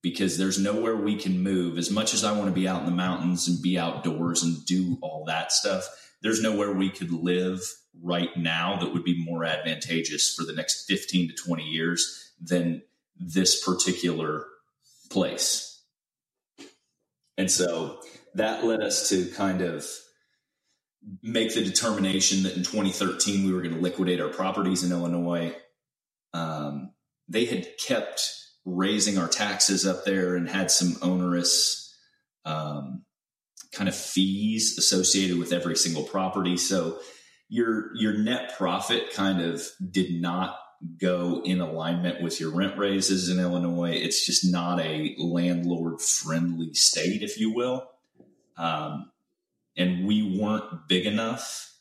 because 0.04 0.38
there's 0.38 0.60
nowhere 0.60 0.96
we 0.96 1.16
can 1.16 1.42
move. 1.42 1.78
As 1.80 1.89
much 1.89 2.13
as 2.13 2.24
I 2.24 2.34
want 2.34 2.46
to 2.46 2.52
be 2.52 2.68
out 2.68 2.82
in 2.82 2.86
the 2.86 2.92
mountains 2.92 3.48
and 3.48 3.60
be 3.60 3.80
outdoors 3.80 4.44
and 4.44 4.63
do 4.66 5.00
all 5.02 5.24
that 5.26 5.52
stuff, 5.52 5.88
there's 6.22 6.42
nowhere 6.42 6.74
we 6.74 6.89
could 6.89 7.12
live 7.12 7.62
right 8.02 8.36
now 8.36 8.78
that 8.80 8.94
would 8.94 9.06
be 9.06 9.24
more 9.24 9.46
advantageous 9.46 10.36
for 10.36 10.44
the 10.44 10.54
next 10.54 10.86
15 10.86 11.30
to 11.30 11.34
20 11.36 11.63
years 11.63 12.32
than 12.42 12.84
this 13.18 13.63
particular 13.63 14.46
place. 15.10 15.82
And 17.38 17.50
so 17.50 18.00
that 18.36 18.66
led 18.66 18.82
us 18.82 19.10
to 19.10 19.26
kind 19.32 19.62
of 19.62 19.88
make 21.22 21.54
the 21.54 21.63
determination 21.63 22.44
that 22.44 22.58
in 22.58 22.63
2013 22.63 23.46
we 23.46 23.54
were 23.54 23.62
going 23.62 23.76
to 23.76 23.82
liquidate 23.82 24.20
our 24.20 24.30
properties 24.30 24.84
in 24.84 24.92
Illinois. 24.92 25.56
Um, 26.34 26.92
they 27.30 27.46
had 27.46 27.68
kept 27.78 28.42
raising 28.65 29.17
our 29.17 29.28
taxes 29.28 29.86
up 29.86 30.06
there 30.06 30.36
and 30.36 30.49
had 30.49 30.71
some 30.71 30.95
onerous 31.02 31.95
um, 32.45 33.04
kind 33.73 33.89
of 33.89 33.95
fees 33.95 34.78
associated 34.78 35.38
with 35.38 35.52
every 35.52 35.76
single 35.76 36.04
property. 36.04 36.58
So 36.58 36.99
your 37.49 37.95
your 37.95 38.17
net 38.17 38.56
profit 38.58 39.13
kind 39.13 39.41
of 39.41 39.63
did 39.91 40.21
not 40.21 40.58
go 40.99 41.41
in 41.45 41.62
alignment 41.62 42.21
with 42.21 42.39
your 42.39 42.52
rent 42.52 42.78
raises 42.78 43.30
in 43.30 43.39
Illinois. 43.39 43.91
It's 43.91 44.26
just 44.26 44.49
not 44.49 44.80
a 44.80 45.15
landlord 45.17 46.02
friendly 46.02 46.73
state, 46.73 47.21
if 47.21 47.39
you 47.39 47.54
will. 47.54 47.89
Um, 48.58 49.12
and 49.78 50.06
we 50.06 50.38
weren't 50.39 50.88
big 50.88 51.06
enough. 51.06 51.73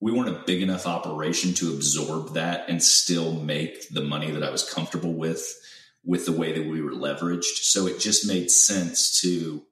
We 0.00 0.12
weren't 0.12 0.28
a 0.28 0.42
big 0.46 0.62
enough 0.62 0.86
operation 0.86 1.54
to 1.54 1.72
absorb 1.72 2.34
that 2.34 2.68
and 2.68 2.82
still 2.82 3.32
make 3.32 3.88
the 3.88 4.02
money 4.02 4.30
that 4.30 4.42
I 4.42 4.50
was 4.50 4.68
comfortable 4.68 5.14
with 5.14 5.54
with 6.04 6.26
the 6.26 6.32
way 6.32 6.52
that 6.52 6.66
we 6.66 6.80
were 6.80 6.92
leveraged. 6.92 7.62
So 7.62 7.86
it 7.86 7.98
just 7.98 8.26
made 8.26 8.50
sense 8.50 9.20
to 9.22 9.62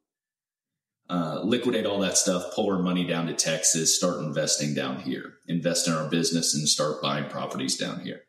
uh, 1.10 1.40
liquidate 1.44 1.84
all 1.84 2.00
that 2.00 2.16
stuff, 2.16 2.54
pull 2.54 2.70
our 2.70 2.82
money 2.82 3.06
down 3.06 3.26
to 3.26 3.34
Texas, 3.34 3.94
start 3.96 4.20
investing 4.20 4.74
down 4.74 5.00
here, 5.00 5.34
invest 5.46 5.86
in 5.86 5.94
our 5.94 6.08
business, 6.08 6.54
and 6.54 6.66
start 6.68 7.02
buying 7.02 7.28
properties 7.28 7.76
down 7.76 8.00
here. 8.00 8.22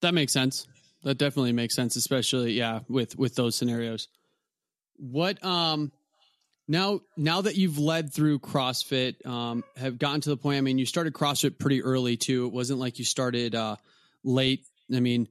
That 0.00 0.14
makes 0.14 0.32
sense. 0.32 0.66
That 1.02 1.18
definitely 1.18 1.52
makes 1.52 1.74
sense, 1.74 1.96
especially 1.96 2.52
yeah 2.52 2.80
with 2.88 3.18
with 3.18 3.34
those 3.34 3.56
scenarios. 3.56 4.08
What 4.96 5.44
um 5.44 5.92
now 6.66 7.00
now 7.16 7.40
that 7.40 7.56
you've 7.56 7.78
led 7.78 8.12
through 8.12 8.40
CrossFit, 8.40 9.26
um, 9.26 9.64
have 9.76 9.98
gotten 9.98 10.20
to 10.22 10.30
the 10.30 10.36
point. 10.36 10.58
I 10.58 10.60
mean, 10.60 10.78
you 10.78 10.86
started 10.86 11.14
CrossFit 11.14 11.58
pretty 11.58 11.82
early 11.82 12.16
too. 12.16 12.46
It 12.46 12.52
wasn't 12.52 12.78
like 12.78 12.98
you 12.98 13.04
started 13.04 13.54
uh, 13.54 13.76
late. 14.22 14.64
I 14.94 15.00
mean, 15.00 15.28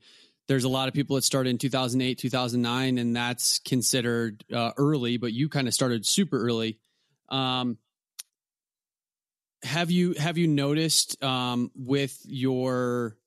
there's 0.48 0.64
a 0.64 0.70
lot 0.70 0.88
of 0.88 0.94
people 0.94 1.16
that 1.16 1.24
started 1.24 1.50
in 1.50 1.58
2008 1.58 2.18
2009 2.18 2.98
and 2.98 3.16
that's 3.16 3.60
considered 3.60 4.44
uh, 4.54 4.72
early 4.78 5.18
but 5.18 5.34
you 5.34 5.50
kind 5.50 5.68
of 5.68 5.74
started 5.74 6.06
super 6.06 6.40
early. 6.40 6.80
Um, 7.30 7.78
have 9.64 9.92
you 9.92 10.14
have 10.14 10.38
you 10.38 10.48
noticed 10.48 11.22
um, 11.24 11.72
with 11.76 12.20
your 12.24 13.18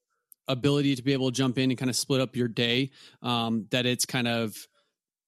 ability 0.48 0.96
to 0.96 1.02
be 1.02 1.12
able 1.12 1.30
to 1.30 1.36
jump 1.36 1.58
in 1.58 1.70
and 1.70 1.78
kind 1.78 1.90
of 1.90 1.96
split 1.96 2.20
up 2.20 2.36
your 2.36 2.48
day 2.48 2.90
um, 3.22 3.66
that 3.70 3.86
it's 3.86 4.04
kind 4.04 4.26
of 4.26 4.56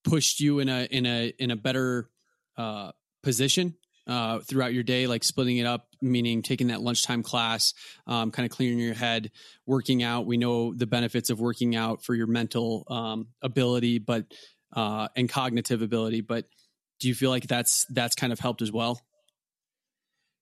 pushed 0.04 0.40
you 0.40 0.58
in 0.58 0.68
a 0.68 0.84
in 0.90 1.06
a 1.06 1.32
in 1.38 1.50
a 1.50 1.56
better 1.56 2.08
uh, 2.56 2.92
position 3.22 3.74
uh, 4.06 4.40
throughout 4.40 4.74
your 4.74 4.82
day, 4.82 5.06
like 5.06 5.24
splitting 5.24 5.58
it 5.58 5.66
up, 5.66 5.88
meaning 6.00 6.42
taking 6.42 6.68
that 6.68 6.80
lunchtime 6.80 7.22
class, 7.22 7.74
um, 8.06 8.30
kind 8.30 8.50
of 8.50 8.54
clearing 8.54 8.78
your 8.78 8.94
head, 8.94 9.30
working 9.66 10.02
out. 10.02 10.26
We 10.26 10.36
know 10.36 10.74
the 10.74 10.86
benefits 10.86 11.30
of 11.30 11.40
working 11.40 11.76
out 11.76 12.04
for 12.04 12.14
your 12.14 12.26
mental 12.26 12.84
um, 12.88 13.28
ability, 13.42 13.98
but 13.98 14.26
uh, 14.74 15.08
and 15.16 15.28
cognitive 15.28 15.82
ability. 15.82 16.20
But 16.20 16.46
do 17.00 17.08
you 17.08 17.14
feel 17.14 17.30
like 17.30 17.46
that's 17.46 17.86
that's 17.90 18.14
kind 18.14 18.32
of 18.32 18.40
helped 18.40 18.62
as 18.62 18.72
well? 18.72 19.00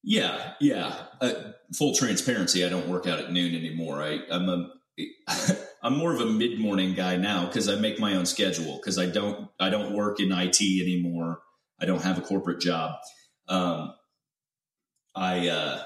Yeah, 0.02 0.54
yeah. 0.60 0.94
Uh, 1.20 1.32
full 1.76 1.94
transparency, 1.94 2.64
I 2.64 2.70
don't 2.70 2.88
work 2.88 3.06
out 3.06 3.18
at 3.18 3.32
noon 3.32 3.54
anymore. 3.54 4.02
I, 4.02 4.20
I'm 4.30 4.48
a 4.48 4.70
I'm 5.82 5.96
more 5.96 6.12
of 6.12 6.20
a 6.20 6.26
mid 6.26 6.58
morning 6.58 6.94
guy 6.94 7.16
now 7.16 7.46
because 7.46 7.68
I 7.68 7.76
make 7.76 7.98
my 7.98 8.14
own 8.14 8.26
schedule 8.26 8.76
because 8.76 8.98
I 8.98 9.06
don't 9.06 9.48
I 9.58 9.70
don't 9.70 9.94
work 9.94 10.20
in 10.20 10.32
IT 10.32 10.60
anymore. 10.60 11.40
I 11.80 11.86
don't 11.86 12.02
have 12.02 12.18
a 12.18 12.22
corporate 12.22 12.60
job. 12.60 12.96
Um, 13.50 13.94
I 15.14 15.48
uh, 15.48 15.82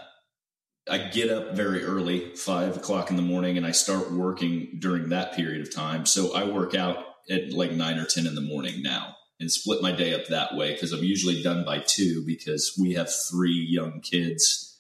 I 0.89 0.99
get 0.99 1.31
up 1.31 1.57
very 1.57 1.83
early, 1.83 2.35
five 2.37 2.77
o'clock 2.77 3.11
in 3.11 3.17
the 3.17 3.23
morning, 3.23 3.57
and 3.57 3.67
I 3.67 3.71
start 3.73 4.13
working 4.13 4.77
during 4.79 5.09
that 5.09 5.35
period 5.35 5.67
of 5.67 5.75
time. 5.75 6.05
So 6.05 6.35
I 6.35 6.45
work 6.45 6.75
out 6.75 6.99
at 7.31 7.53
like 7.53 7.73
nine 7.73 7.99
or 7.99 8.05
ten 8.05 8.27
in 8.27 8.35
the 8.35 8.43
morning 8.43 8.83
now, 8.83 9.17
and 9.41 9.51
split 9.51 9.83
my 9.83 9.93
day 9.93 10.15
up 10.15 10.27
that 10.27 10.55
way 10.55 10.75
because 10.75 10.93
I'm 10.93 11.03
usually 11.03 11.43
done 11.43 11.65
by 11.65 11.79
two 11.79 12.23
because 12.27 12.77
we 12.79 12.93
have 12.93 13.09
three 13.31 13.67
young 13.69 14.01
kids 14.03 14.79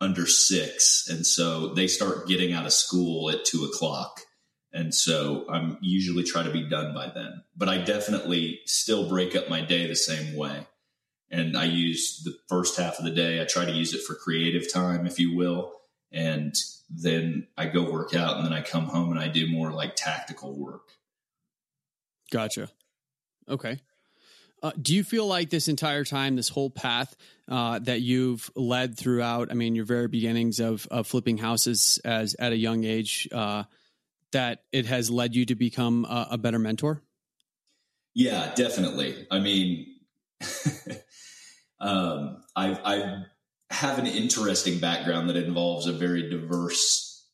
under 0.00 0.26
six, 0.26 1.06
and 1.10 1.26
so 1.26 1.74
they 1.74 1.88
start 1.88 2.26
getting 2.26 2.54
out 2.54 2.64
of 2.64 2.72
school 2.72 3.30
at 3.30 3.44
two 3.44 3.64
o'clock. 3.64 4.22
And 4.74 4.94
so 4.94 5.44
I'm 5.50 5.76
usually 5.82 6.24
try 6.24 6.42
to 6.42 6.50
be 6.50 6.66
done 6.66 6.94
by 6.94 7.10
then. 7.14 7.42
But 7.54 7.68
I 7.68 7.76
definitely 7.76 8.60
still 8.64 9.06
break 9.06 9.36
up 9.36 9.50
my 9.50 9.60
day 9.60 9.86
the 9.86 9.94
same 9.94 10.34
way 10.34 10.66
and 11.32 11.56
I 11.56 11.64
use 11.64 12.22
the 12.22 12.36
first 12.48 12.78
half 12.78 12.98
of 12.98 13.04
the 13.04 13.10
day. 13.10 13.40
I 13.40 13.44
try 13.44 13.64
to 13.64 13.72
use 13.72 13.94
it 13.94 14.02
for 14.02 14.14
creative 14.14 14.70
time, 14.70 15.06
if 15.06 15.18
you 15.18 15.34
will, 15.34 15.72
and 16.12 16.54
then 16.90 17.48
I 17.56 17.66
go 17.66 17.90
work 17.90 18.14
out, 18.14 18.36
and 18.36 18.44
then 18.44 18.52
I 18.52 18.60
come 18.60 18.84
home 18.84 19.10
and 19.10 19.18
I 19.18 19.28
do 19.28 19.50
more 19.50 19.72
like 19.72 19.96
tactical 19.96 20.54
work. 20.54 20.90
Gotcha. 22.30 22.68
Okay. 23.48 23.80
Uh, 24.62 24.70
do 24.80 24.94
you 24.94 25.02
feel 25.02 25.26
like 25.26 25.50
this 25.50 25.66
entire 25.66 26.04
time, 26.04 26.36
this 26.36 26.48
whole 26.48 26.70
path 26.70 27.16
uh, 27.48 27.80
that 27.80 28.00
you've 28.00 28.48
led 28.54 28.96
throughout? 28.96 29.50
I 29.50 29.54
mean, 29.54 29.74
your 29.74 29.86
very 29.86 30.06
beginnings 30.06 30.60
of, 30.60 30.86
of 30.90 31.06
flipping 31.06 31.38
houses 31.38 31.98
as 32.04 32.36
at 32.38 32.52
a 32.52 32.56
young 32.56 32.84
age, 32.84 33.28
uh, 33.32 33.64
that 34.30 34.62
it 34.70 34.86
has 34.86 35.10
led 35.10 35.34
you 35.34 35.46
to 35.46 35.54
become 35.54 36.04
a, 36.04 36.28
a 36.32 36.38
better 36.38 36.58
mentor. 36.58 37.02
Yeah, 38.14 38.52
definitely. 38.54 39.26
I 39.30 39.40
mean, 39.40 39.96
Um, 41.82 42.44
I, 42.54 42.78
I 42.84 43.24
have 43.70 43.98
an 43.98 44.06
interesting 44.06 44.78
background 44.78 45.28
that 45.28 45.36
involves 45.36 45.86
a 45.86 45.92
very 45.92 46.30
diverse 46.30 47.26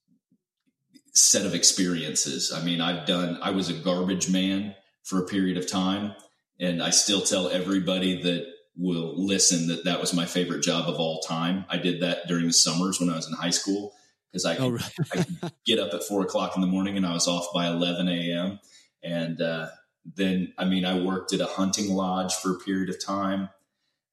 set 1.12 1.44
of 1.44 1.54
experiences. 1.54 2.52
I 2.52 2.62
mean, 2.62 2.80
I've 2.80 3.06
done, 3.06 3.38
I 3.42 3.50
was 3.50 3.68
a 3.68 3.74
garbage 3.74 4.30
man 4.30 4.74
for 5.04 5.18
a 5.18 5.26
period 5.26 5.58
of 5.58 5.68
time. 5.68 6.14
And 6.58 6.82
I 6.82 6.90
still 6.90 7.20
tell 7.20 7.48
everybody 7.48 8.22
that 8.22 8.46
will 8.76 9.12
listen 9.16 9.68
that 9.68 9.84
that 9.84 10.00
was 10.00 10.14
my 10.14 10.24
favorite 10.24 10.62
job 10.62 10.88
of 10.88 10.96
all 10.96 11.20
time. 11.20 11.64
I 11.68 11.76
did 11.76 12.00
that 12.02 12.26
during 12.26 12.46
the 12.46 12.52
summers 12.52 12.98
when 12.98 13.10
I 13.10 13.16
was 13.16 13.28
in 13.28 13.34
high 13.34 13.50
school 13.50 13.92
because 14.30 14.44
I, 14.44 14.56
oh, 14.56 14.70
right. 14.70 14.92
I 15.12 15.16
could 15.16 15.52
get 15.66 15.78
up 15.78 15.92
at 15.92 16.04
four 16.04 16.22
o'clock 16.22 16.52
in 16.54 16.60
the 16.60 16.66
morning 16.66 16.96
and 16.96 17.04
I 17.04 17.12
was 17.12 17.28
off 17.28 17.48
by 17.52 17.66
11 17.68 18.08
a.m. 18.08 18.60
And 19.02 19.40
uh, 19.42 19.68
then, 20.16 20.54
I 20.56 20.64
mean, 20.64 20.84
I 20.84 21.00
worked 21.00 21.32
at 21.32 21.40
a 21.40 21.46
hunting 21.46 21.92
lodge 21.92 22.34
for 22.34 22.52
a 22.52 22.58
period 22.58 22.88
of 22.88 23.04
time 23.04 23.50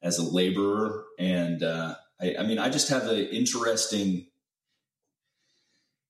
as 0.02 0.18
a 0.18 0.24
laborer. 0.24 1.06
And 1.18 1.64
uh, 1.64 1.96
I, 2.22 2.36
I 2.40 2.44
mean, 2.44 2.60
I 2.60 2.70
just 2.70 2.90
have 2.90 3.08
an 3.08 3.18
interesting 3.18 4.28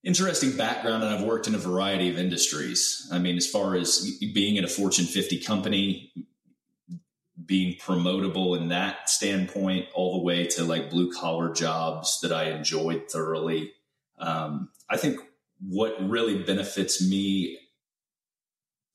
interesting 0.04 0.56
background 0.56 1.02
and 1.02 1.12
I've 1.12 1.24
worked 1.24 1.48
in 1.48 1.54
a 1.56 1.58
variety 1.58 2.08
of 2.08 2.16
industries. 2.16 3.08
I 3.12 3.18
mean, 3.18 3.36
as 3.36 3.50
far 3.50 3.74
as 3.74 4.18
being 4.32 4.54
in 4.54 4.64
a 4.64 4.68
Fortune 4.68 5.04
50 5.04 5.40
company, 5.40 6.12
being 7.44 7.76
promotable 7.78 8.56
in 8.56 8.68
that 8.68 9.10
standpoint, 9.10 9.86
all 9.94 10.18
the 10.18 10.24
way 10.24 10.46
to 10.46 10.62
like 10.62 10.90
blue 10.90 11.12
collar 11.12 11.52
jobs 11.52 12.20
that 12.20 12.30
I 12.30 12.50
enjoyed 12.50 13.10
thoroughly. 13.10 13.72
Um, 14.18 14.70
I 14.88 14.96
think 14.96 15.18
what 15.60 15.96
really 16.08 16.40
benefits 16.42 17.06
me 17.06 17.58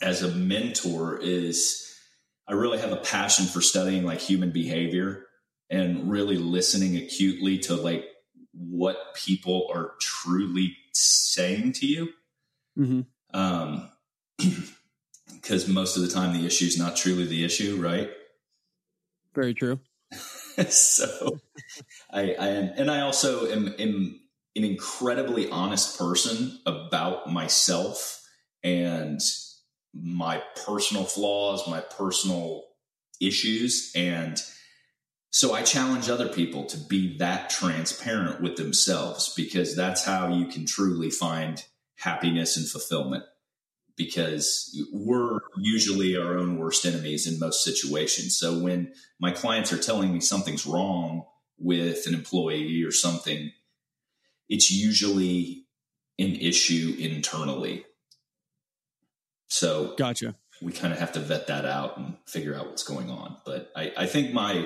as 0.02 0.24
a 0.24 0.30
mentor 0.30 1.18
is 1.18 1.91
I 2.48 2.54
really 2.54 2.80
have 2.80 2.92
a 2.92 2.98
passion 2.98 3.46
for 3.46 3.62
studying 3.62 4.04
like 4.04 4.20
human 4.20 4.52
behavior 4.52 5.26
and 5.70 6.10
really 6.12 6.38
listening 6.38 6.98
acutely 6.98 7.60
to 7.60 7.76
like 7.76 8.06
what 8.54 9.16
people 9.16 9.70
are 9.74 9.94
truly 10.02 10.76
saying 10.94 11.74
to 11.74 11.86
you. 11.86 12.10
Mm-hmm. 12.78 13.02
Um, 13.34 13.90
because 15.34 15.68
most 15.68 15.96
of 15.96 16.04
the 16.04 16.10
time 16.10 16.34
the 16.34 16.46
issue 16.46 16.66
is 16.66 16.78
not 16.78 16.96
truly 16.96 17.26
the 17.26 17.44
issue, 17.44 17.82
right? 17.82 18.10
Very 19.34 19.54
true. 19.54 19.80
so 20.70 21.40
I, 22.12 22.34
I 22.34 22.48
am, 22.50 22.72
and 22.76 22.92
I 22.92 23.02
also 23.02 23.50
am, 23.50 23.74
am 23.80 24.20
an 24.56 24.64
incredibly 24.64 25.50
honest 25.50 25.98
person 25.98 26.60
about 26.66 27.32
myself 27.32 28.22
and 28.64 29.22
my 29.94 30.42
personal 30.66 31.04
flaws, 31.04 31.68
my 31.68 31.82
personal 31.82 32.66
issues. 33.20 33.92
And 33.96 34.42
so 35.30 35.54
I 35.54 35.62
challenge 35.62 36.10
other 36.10 36.28
people 36.28 36.66
to 36.66 36.78
be 36.78 37.18
that 37.18 37.50
transparent 37.50 38.42
with 38.42 38.58
themselves 38.58 39.34
because 39.36 39.76
that's 39.76 40.04
how 40.04 40.34
you 40.34 40.48
can 40.48 40.66
truly 40.66 41.10
find 41.10 41.64
happiness 41.98 42.58
and 42.58 42.68
fulfillment. 42.68 43.24
Because 43.98 44.76
we're 44.92 45.40
usually 45.58 46.18
our 46.18 46.38
own 46.38 46.58
worst 46.58 46.86
enemies 46.86 47.28
in 47.28 47.38
most 47.38 47.64
situations. 47.64 48.36
So 48.36 48.58
when 48.58 48.94
my 49.20 49.32
clients 49.32 49.72
are 49.72 49.78
telling 49.78 50.12
me 50.12 50.22
something's 50.22 50.66
wrong 50.66 51.26
with 51.60 52.08
an 52.08 52.16
employee 52.16 52.84
or 52.84 52.92
something, 52.92 53.52
it's 54.50 54.72
usually 54.72 55.68
an 56.18 56.36
issue 56.36 56.96
internally. 56.98 57.86
So 59.52 59.96
gotcha. 59.98 60.36
We 60.62 60.72
kind 60.72 60.94
of 60.94 61.00
have 61.00 61.12
to 61.14 61.20
vet 61.20 61.48
that 61.48 61.66
out 61.66 61.98
and 61.98 62.16
figure 62.26 62.56
out 62.56 62.68
what's 62.68 62.84
going 62.84 63.10
on. 63.10 63.36
But 63.46 63.70
I, 63.76 63.92
I 63.98 64.06
think 64.06 64.34
my 64.34 64.66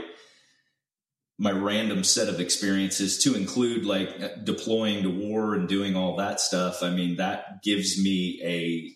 my 1.39 1.51
random 1.51 2.03
set 2.03 2.29
of 2.29 2.39
experiences 2.39 3.17
to 3.23 3.35
include 3.35 3.85
like 3.85 4.09
uh, 4.21 4.29
deploying 4.43 5.01
to 5.01 5.09
war 5.09 5.55
and 5.55 5.67
doing 5.67 5.95
all 5.95 6.15
that 6.17 6.39
stuff. 6.39 6.83
I 6.83 6.91
mean, 6.91 7.15
that 7.17 7.63
gives 7.63 7.99
me 8.01 8.95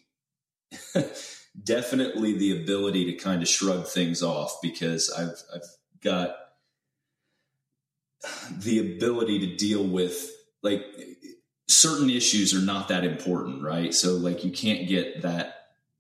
a 0.96 1.06
definitely 1.64 2.38
the 2.38 2.62
ability 2.62 3.06
to 3.06 3.14
kind 3.14 3.42
of 3.42 3.48
shrug 3.48 3.88
things 3.88 4.22
off 4.22 4.58
because 4.62 5.10
I've 5.10 5.42
I've 5.56 5.70
got 6.04 6.36
the 8.60 8.78
ability 8.78 9.40
to 9.40 9.56
deal 9.56 9.84
with 9.84 10.30
like 10.62 10.86
certain 11.68 12.12
issues 12.12 12.54
are 12.54 12.64
not 12.64 12.90
that 12.90 13.04
important, 13.04 13.64
right? 13.64 13.92
So 13.92 14.18
like 14.18 14.44
you 14.44 14.52
can't 14.52 14.88
get 14.88 15.24
that 15.24 15.59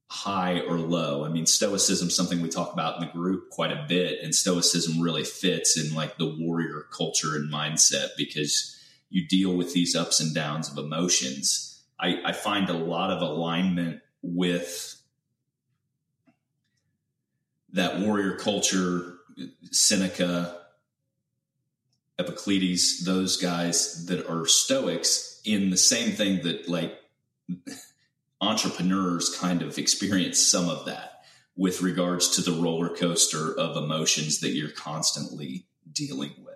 high 0.10 0.60
or 0.62 0.78
low. 0.78 1.24
I 1.24 1.30
mean, 1.30 1.45
stoicism 1.45 2.10
something 2.10 2.41
we 2.41 2.50
talk 2.50 2.74
about 2.74 2.95
in 2.95 3.08
the 3.08 3.13
group 3.13 3.50
quite 3.52 3.72
a 3.72 3.86
bit, 3.88 4.19
and 4.24 4.34
stoicism 4.34 5.00
really 5.00 5.24
fits 5.24 5.78
in 5.78 5.93
like 5.93 6.17
the 6.17 6.36
warrior 6.39 6.86
culture 6.91 7.36
and 7.36 7.52
mindset 7.52 8.10
because 8.17 8.76
you 9.10 9.28
deal 9.28 9.56
with 9.56 9.74
these 9.74 9.95
ups 9.95 10.19
and 10.19 10.34
downs 10.34 10.72
of 10.72 10.78
emotions. 10.78 11.82
I, 12.00 12.22
I 12.26 12.32
find 12.32 12.69
a 12.69 12.74
lot 12.74 13.12
of 13.12 13.22
alignment 13.22 14.02
with 14.22 14.95
that 17.74 18.00
warrior 18.00 18.36
culture, 18.36 19.17
Seneca, 19.72 20.58
Epictetus, 22.17 23.06
those 23.06 23.38
guys 23.38 24.08
that 24.08 24.28
are 24.28 24.48
Stoics 24.48 25.39
in 25.45 25.69
the 25.69 25.78
same 25.78 26.13
thing 26.13 26.43
that 26.43 26.67
like 26.67 27.00
entrepreneurs 28.41 29.36
kind 29.38 29.62
of 29.62 29.78
experience 29.78 30.39
some 30.39 30.69
of 30.69 30.86
that 30.86 31.23
with 31.56 31.82
regards 31.82 32.30
to 32.30 32.41
the 32.41 32.52
roller 32.52 32.89
coaster 32.89 33.54
of 33.58 33.75
emotions 33.75 34.39
that 34.39 34.52
you're 34.52 34.69
constantly 34.69 35.67
dealing 35.91 36.34
with 36.38 36.49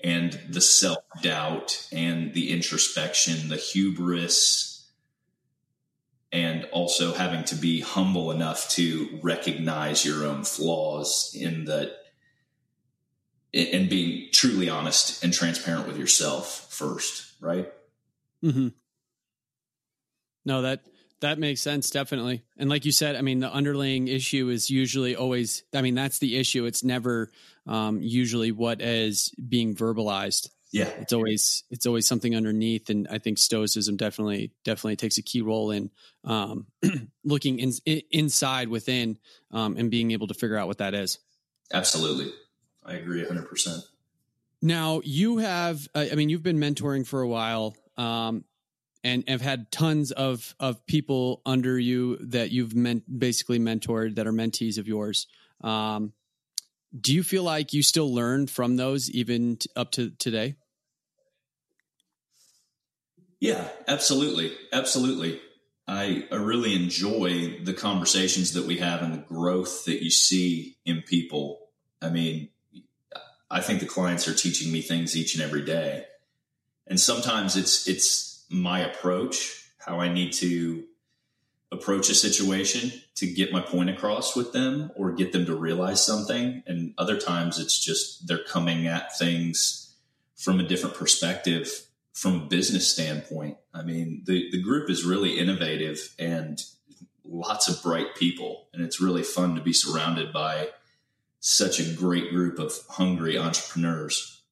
and 0.00 0.40
the 0.48 0.60
self 0.60 0.98
doubt 1.22 1.88
and 1.92 2.32
the 2.34 2.50
introspection, 2.50 3.48
the 3.48 3.56
hubris, 3.56 4.90
and 6.32 6.64
also 6.72 7.14
having 7.14 7.44
to 7.44 7.54
be 7.54 7.80
humble 7.80 8.30
enough 8.30 8.68
to 8.70 9.18
recognize 9.22 10.04
your 10.04 10.26
own 10.26 10.44
flaws 10.44 11.34
in 11.38 11.64
that 11.64 11.92
and 13.54 13.88
being 13.88 14.28
truly 14.30 14.68
honest 14.68 15.24
and 15.24 15.32
transparent 15.32 15.86
with 15.86 15.96
yourself 15.96 16.70
first, 16.70 17.32
right? 17.40 17.72
Mm-hmm. 18.44 18.68
No, 20.44 20.62
that 20.62 20.84
that 21.20 21.38
makes 21.38 21.60
sense, 21.60 21.90
definitely. 21.90 22.44
And 22.56 22.70
like 22.70 22.84
you 22.84 22.92
said, 22.92 23.16
I 23.16 23.22
mean, 23.22 23.40
the 23.40 23.52
underlying 23.52 24.08
issue 24.08 24.48
is 24.48 24.70
usually 24.70 25.16
always. 25.16 25.64
I 25.74 25.82
mean, 25.82 25.94
that's 25.94 26.18
the 26.18 26.36
issue. 26.36 26.64
It's 26.64 26.84
never 26.84 27.30
um, 27.66 28.00
usually 28.00 28.52
what 28.52 28.80
is 28.80 29.32
being 29.48 29.74
verbalized. 29.74 30.50
Yeah, 30.70 30.88
it's 31.00 31.12
always 31.12 31.64
it's 31.70 31.86
always 31.86 32.06
something 32.06 32.36
underneath, 32.36 32.90
and 32.90 33.08
I 33.10 33.18
think 33.18 33.38
Stoicism 33.38 33.96
definitely 33.96 34.52
definitely 34.64 34.96
takes 34.96 35.18
a 35.18 35.22
key 35.22 35.40
role 35.40 35.70
in 35.70 35.90
um, 36.24 36.66
looking 37.24 37.58
in, 37.58 37.72
inside 38.10 38.68
within 38.68 39.18
um, 39.50 39.76
and 39.76 39.90
being 39.90 40.10
able 40.10 40.26
to 40.28 40.34
figure 40.34 40.56
out 40.56 40.68
what 40.68 40.78
that 40.78 40.94
is. 40.94 41.18
Absolutely. 41.72 42.32
I 42.84 42.94
agree 42.94 43.24
100%. 43.24 43.82
Now, 44.62 45.00
you 45.04 45.38
have, 45.38 45.86
I 45.94 46.14
mean, 46.14 46.30
you've 46.30 46.42
been 46.42 46.58
mentoring 46.58 47.06
for 47.06 47.20
a 47.20 47.28
while. 47.28 47.76
Um, 47.96 48.44
and 49.08 49.26
have 49.26 49.40
had 49.40 49.72
tons 49.72 50.12
of 50.12 50.54
of 50.60 50.84
people 50.86 51.40
under 51.46 51.78
you 51.78 52.18
that 52.20 52.50
you've 52.50 52.74
meant 52.74 53.04
basically 53.18 53.58
mentored 53.58 54.16
that 54.16 54.26
are 54.26 54.32
mentees 54.32 54.76
of 54.76 54.86
yours. 54.86 55.26
Um, 55.62 56.12
do 56.98 57.14
you 57.14 57.22
feel 57.22 57.42
like 57.42 57.72
you 57.72 57.82
still 57.82 58.12
learn 58.14 58.46
from 58.46 58.76
those 58.76 59.10
even 59.10 59.56
t- 59.56 59.70
up 59.74 59.92
to 59.92 60.10
today? 60.10 60.56
Yeah, 63.40 63.68
absolutely, 63.86 64.52
absolutely. 64.72 65.40
I, 65.86 66.26
I 66.30 66.36
really 66.36 66.74
enjoy 66.74 67.60
the 67.62 67.72
conversations 67.72 68.52
that 68.54 68.66
we 68.66 68.78
have 68.78 69.00
and 69.00 69.14
the 69.14 69.18
growth 69.18 69.86
that 69.86 70.02
you 70.02 70.10
see 70.10 70.76
in 70.84 71.02
people. 71.02 71.70
I 72.02 72.10
mean, 72.10 72.50
I 73.50 73.60
think 73.60 73.80
the 73.80 73.86
clients 73.86 74.28
are 74.28 74.34
teaching 74.34 74.70
me 74.70 74.82
things 74.82 75.16
each 75.16 75.34
and 75.34 75.42
every 75.42 75.64
day. 75.64 76.04
And 76.86 77.00
sometimes 77.00 77.56
it's 77.56 77.86
it's 77.86 78.27
my 78.48 78.80
approach, 78.80 79.70
how 79.78 80.00
I 80.00 80.12
need 80.12 80.32
to 80.34 80.84
approach 81.70 82.08
a 82.08 82.14
situation 82.14 82.92
to 83.16 83.26
get 83.26 83.52
my 83.52 83.60
point 83.60 83.90
across 83.90 84.34
with 84.34 84.52
them 84.52 84.90
or 84.96 85.12
get 85.12 85.32
them 85.32 85.44
to 85.46 85.54
realize 85.54 86.04
something. 86.04 86.62
And 86.66 86.94
other 86.96 87.18
times 87.18 87.58
it's 87.58 87.78
just 87.78 88.26
they're 88.26 88.42
coming 88.44 88.86
at 88.86 89.18
things 89.18 89.94
from 90.36 90.60
a 90.60 90.66
different 90.66 90.96
perspective 90.96 91.88
from 92.18 92.34
a 92.34 92.46
business 92.46 92.88
standpoint. 92.88 93.58
I 93.72 93.82
mean, 93.82 94.22
the, 94.24 94.50
the 94.50 94.60
group 94.60 94.90
is 94.90 95.04
really 95.04 95.38
innovative 95.38 96.14
and 96.18 96.60
lots 97.24 97.68
of 97.68 97.80
bright 97.82 98.16
people. 98.16 98.66
And 98.72 98.82
it's 98.82 99.00
really 99.00 99.22
fun 99.22 99.54
to 99.54 99.60
be 99.60 99.72
surrounded 99.72 100.32
by 100.32 100.70
such 101.38 101.78
a 101.78 101.94
great 101.94 102.30
group 102.30 102.58
of 102.58 102.72
hungry 102.88 103.38
entrepreneurs. 103.38 104.42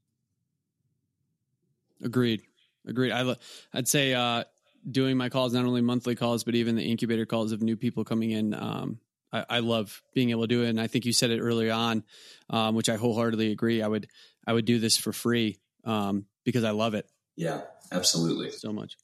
Agreed. 2.02 2.42
Agreed. 2.86 3.12
I, 3.12 3.36
I'd 3.72 3.88
say 3.88 4.14
uh, 4.14 4.44
doing 4.88 5.16
my 5.16 5.28
calls, 5.28 5.52
not 5.52 5.64
only 5.64 5.80
monthly 5.80 6.14
calls, 6.14 6.44
but 6.44 6.54
even 6.54 6.76
the 6.76 6.84
incubator 6.90 7.26
calls 7.26 7.52
of 7.52 7.62
new 7.62 7.76
people 7.76 8.04
coming 8.04 8.30
in. 8.30 8.54
Um, 8.54 9.00
I, 9.32 9.44
I, 9.48 9.58
love 9.58 10.02
being 10.14 10.30
able 10.30 10.42
to 10.42 10.46
do 10.46 10.62
it. 10.62 10.68
And 10.68 10.80
I 10.80 10.86
think 10.86 11.04
you 11.04 11.12
said 11.12 11.30
it 11.30 11.40
earlier 11.40 11.72
on, 11.72 12.04
um, 12.48 12.74
which 12.74 12.88
I 12.88 12.96
wholeheartedly 12.96 13.50
agree. 13.50 13.82
I 13.82 13.88
would, 13.88 14.08
I 14.46 14.52
would 14.52 14.64
do 14.64 14.78
this 14.78 14.96
for 14.96 15.12
free 15.12 15.58
um, 15.84 16.26
because 16.44 16.64
I 16.64 16.70
love 16.70 16.94
it. 16.94 17.08
Yeah, 17.36 17.62
absolutely. 17.90 18.50
So 18.52 18.72
much. 18.72 18.96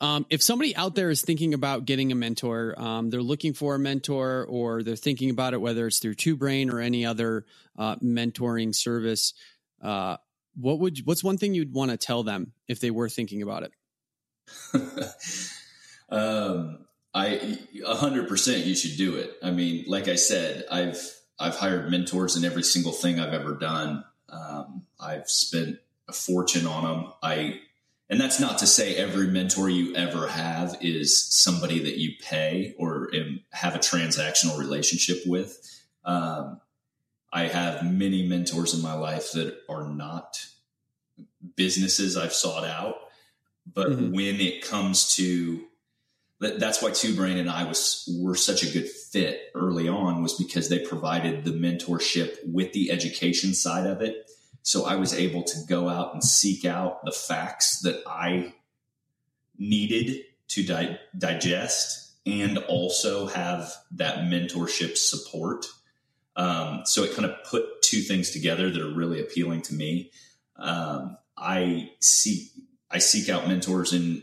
Um, 0.00 0.26
if 0.30 0.42
somebody 0.42 0.76
out 0.76 0.94
there 0.94 1.10
is 1.10 1.22
thinking 1.22 1.54
about 1.54 1.84
getting 1.84 2.12
a 2.12 2.14
mentor, 2.14 2.74
um, 2.78 3.10
they're 3.10 3.20
looking 3.20 3.52
for 3.52 3.74
a 3.74 3.78
mentor, 3.78 4.46
or 4.48 4.82
they're 4.82 4.94
thinking 4.96 5.30
about 5.30 5.54
it, 5.54 5.60
whether 5.60 5.88
it's 5.88 5.98
through 5.98 6.14
Two 6.14 6.36
Brain 6.36 6.70
or 6.70 6.78
any 6.78 7.04
other 7.04 7.44
uh, 7.76 7.96
mentoring 7.96 8.74
service, 8.74 9.34
uh, 9.82 10.16
what 10.60 10.78
would 10.80 10.98
what's 11.04 11.22
one 11.22 11.38
thing 11.38 11.54
you'd 11.54 11.72
want 11.72 11.90
to 11.90 11.96
tell 11.96 12.22
them 12.22 12.52
if 12.66 12.80
they 12.80 12.90
were 12.90 13.08
thinking 13.08 13.42
about 13.42 13.62
it? 13.62 13.72
um, 16.10 16.86
I 17.14 17.58
a 17.86 17.94
hundred 17.94 18.28
percent 18.28 18.66
you 18.66 18.74
should 18.74 18.96
do 18.96 19.16
it. 19.16 19.32
I 19.42 19.50
mean, 19.50 19.84
like 19.86 20.08
I 20.08 20.16
said, 20.16 20.64
I've 20.70 21.00
I've 21.38 21.56
hired 21.56 21.90
mentors 21.90 22.36
in 22.36 22.44
every 22.44 22.62
single 22.62 22.92
thing 22.92 23.20
I've 23.20 23.32
ever 23.32 23.54
done. 23.54 24.04
Um, 24.28 24.82
I've 25.00 25.28
spent 25.28 25.78
a 26.08 26.12
fortune 26.12 26.66
on 26.66 26.84
them. 26.84 27.12
I 27.22 27.60
and 28.10 28.20
that's 28.20 28.40
not 28.40 28.58
to 28.58 28.66
say 28.66 28.96
every 28.96 29.26
mentor 29.26 29.68
you 29.68 29.94
ever 29.94 30.28
have 30.28 30.78
is 30.80 31.26
somebody 31.26 31.80
that 31.80 31.98
you 31.98 32.12
pay 32.20 32.74
or 32.78 33.10
have 33.50 33.74
a 33.74 33.78
transactional 33.78 34.58
relationship 34.58 35.18
with. 35.26 35.60
Um, 36.04 36.60
I 37.32 37.44
have 37.44 37.84
many 37.84 38.26
mentors 38.26 38.74
in 38.74 38.82
my 38.82 38.94
life 38.94 39.32
that 39.32 39.58
are 39.68 39.88
not 39.88 40.46
businesses 41.56 42.16
I've 42.16 42.32
sought 42.32 42.64
out, 42.64 42.96
but 43.72 43.88
mm-hmm. 43.88 44.12
when 44.12 44.40
it 44.40 44.66
comes 44.66 45.14
to 45.16 45.64
that's 46.40 46.80
why 46.80 46.90
Two 46.90 47.16
Brain 47.16 47.36
and 47.36 47.50
I 47.50 47.64
was 47.64 48.08
were 48.16 48.36
such 48.36 48.62
a 48.62 48.70
good 48.70 48.88
fit 48.88 49.50
early 49.54 49.88
on 49.88 50.22
was 50.22 50.34
because 50.34 50.68
they 50.68 50.78
provided 50.78 51.44
the 51.44 51.50
mentorship 51.50 52.36
with 52.46 52.72
the 52.72 52.92
education 52.92 53.54
side 53.54 53.86
of 53.86 54.02
it. 54.02 54.30
So 54.62 54.86
I 54.86 54.96
was 54.96 55.14
able 55.14 55.42
to 55.42 55.58
go 55.68 55.88
out 55.88 56.14
and 56.14 56.22
seek 56.22 56.64
out 56.64 57.04
the 57.04 57.10
facts 57.10 57.80
that 57.80 58.02
I 58.06 58.54
needed 59.58 60.22
to 60.48 60.64
di- 60.64 60.98
digest 61.16 62.14
and 62.24 62.58
also 62.58 63.26
have 63.26 63.72
that 63.92 64.18
mentorship 64.18 64.96
support. 64.96 65.66
Um, 66.38 66.82
so 66.84 67.02
it 67.02 67.14
kind 67.14 67.28
of 67.28 67.34
put 67.44 67.82
two 67.82 68.00
things 68.00 68.30
together 68.30 68.70
that 68.70 68.80
are 68.80 68.94
really 68.94 69.20
appealing 69.20 69.62
to 69.62 69.74
me. 69.74 70.12
Um, 70.56 71.18
I 71.36 71.90
seek 72.00 72.50
I 72.90 72.98
seek 72.98 73.28
out 73.28 73.48
mentors 73.48 73.92
in 73.92 74.22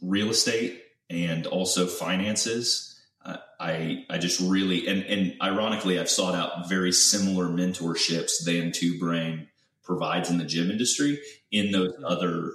real 0.00 0.30
estate 0.30 0.80
and 1.10 1.46
also 1.46 1.86
finances. 1.86 3.00
Uh, 3.24 3.38
I 3.60 4.04
I 4.08 4.18
just 4.18 4.40
really 4.40 4.86
and 4.86 5.02
and 5.04 5.34
ironically, 5.42 5.98
I've 5.98 6.08
sought 6.08 6.36
out 6.36 6.68
very 6.68 6.92
similar 6.92 7.46
mentorships 7.46 8.44
than 8.44 8.70
Two 8.70 8.98
Brain 9.00 9.48
provides 9.82 10.30
in 10.30 10.38
the 10.38 10.44
gym 10.44 10.70
industry 10.70 11.18
in 11.50 11.72
those 11.72 11.92
other 12.04 12.52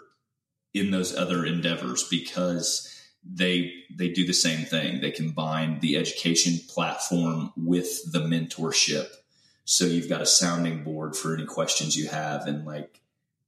in 0.74 0.92
those 0.92 1.14
other 1.14 1.46
endeavors 1.46 2.08
because 2.10 2.97
they 3.30 3.74
they 3.94 4.10
do 4.10 4.26
the 4.26 4.34
same 4.34 4.66
thing. 4.66 5.02
They 5.02 5.12
combine 5.12 5.80
the 5.80 5.98
education 5.98 6.60
platform 6.68 7.52
with 7.56 8.12
the 8.12 8.20
mentorship. 8.20 9.08
So 9.66 9.86
you've 9.86 10.10
got 10.10 10.22
a 10.22 10.26
sounding 10.26 10.84
board 10.84 11.16
for 11.16 11.34
any 11.34 11.46
questions 11.46 11.98
you 11.98 12.08
have 12.08 12.48
and 12.48 12.66
like 12.66 13.02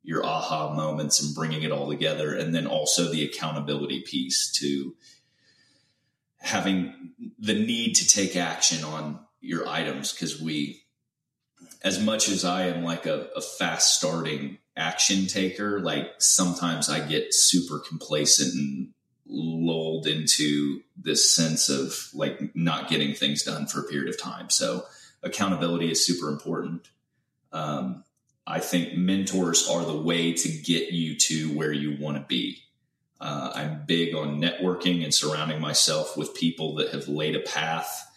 your 0.04 0.26
aha 0.26 0.74
moments 0.74 1.22
and 1.24 1.36
bringing 1.36 1.64
it 1.64 1.72
all 1.72 1.90
together. 1.90 2.36
And 2.36 2.54
then 2.54 2.68
also 2.68 3.10
the 3.10 3.24
accountability 3.24 4.02
piece 4.02 4.52
to 4.54 4.96
having 6.40 7.12
the 7.38 7.54
need 7.54 7.94
to 7.96 8.08
take 8.08 8.36
action 8.36 8.84
on 8.84 9.20
your 9.40 9.68
items. 9.68 10.12
Cause 10.12 10.42
we, 10.42 10.84
as 11.84 12.04
much 12.04 12.28
as 12.28 12.44
I 12.44 12.68
am 12.68 12.84
like 12.84 13.06
a, 13.06 13.30
a 13.36 13.42
fast 13.42 13.98
starting 13.98 14.58
action 14.76 15.28
taker, 15.28 15.80
like 15.80 16.14
sometimes 16.18 16.90
I 16.90 17.06
get 17.06 17.34
super 17.34 17.80
complacent 17.80 18.54
and 18.54 18.90
into 20.08 20.82
this 20.98 21.30
sense 21.30 21.70
of 21.70 22.10
like 22.14 22.56
not 22.56 22.90
getting 22.90 23.14
things 23.14 23.44
done 23.44 23.68
for 23.68 23.82
a 23.82 23.84
period 23.84 24.10
of 24.10 24.20
time. 24.20 24.50
So 24.50 24.86
accountability 25.24 25.92
is 25.92 26.06
super 26.06 26.30
important. 26.30 26.90
Um, 27.52 28.04
I 28.46 28.60
think 28.60 28.96
mentors 28.96 29.68
are 29.70 29.86
the 29.86 29.98
way 29.98 30.34
to 30.34 30.50
get 30.50 30.92
you 30.92 31.16
to 31.18 31.56
where 31.56 31.72
you 31.72 31.98
want 32.00 32.18
to 32.18 32.24
be. 32.24 32.64
Uh, 33.22 33.52
I'm 33.54 33.84
big 33.86 34.16
on 34.16 34.42
networking 34.42 35.04
and 35.04 35.14
surrounding 35.14 35.60
myself 35.60 36.16
with 36.16 36.36
people 36.36 36.76
that 36.76 36.92
have 36.94 37.08
laid 37.08 37.36
a 37.36 37.42
path 37.42 38.08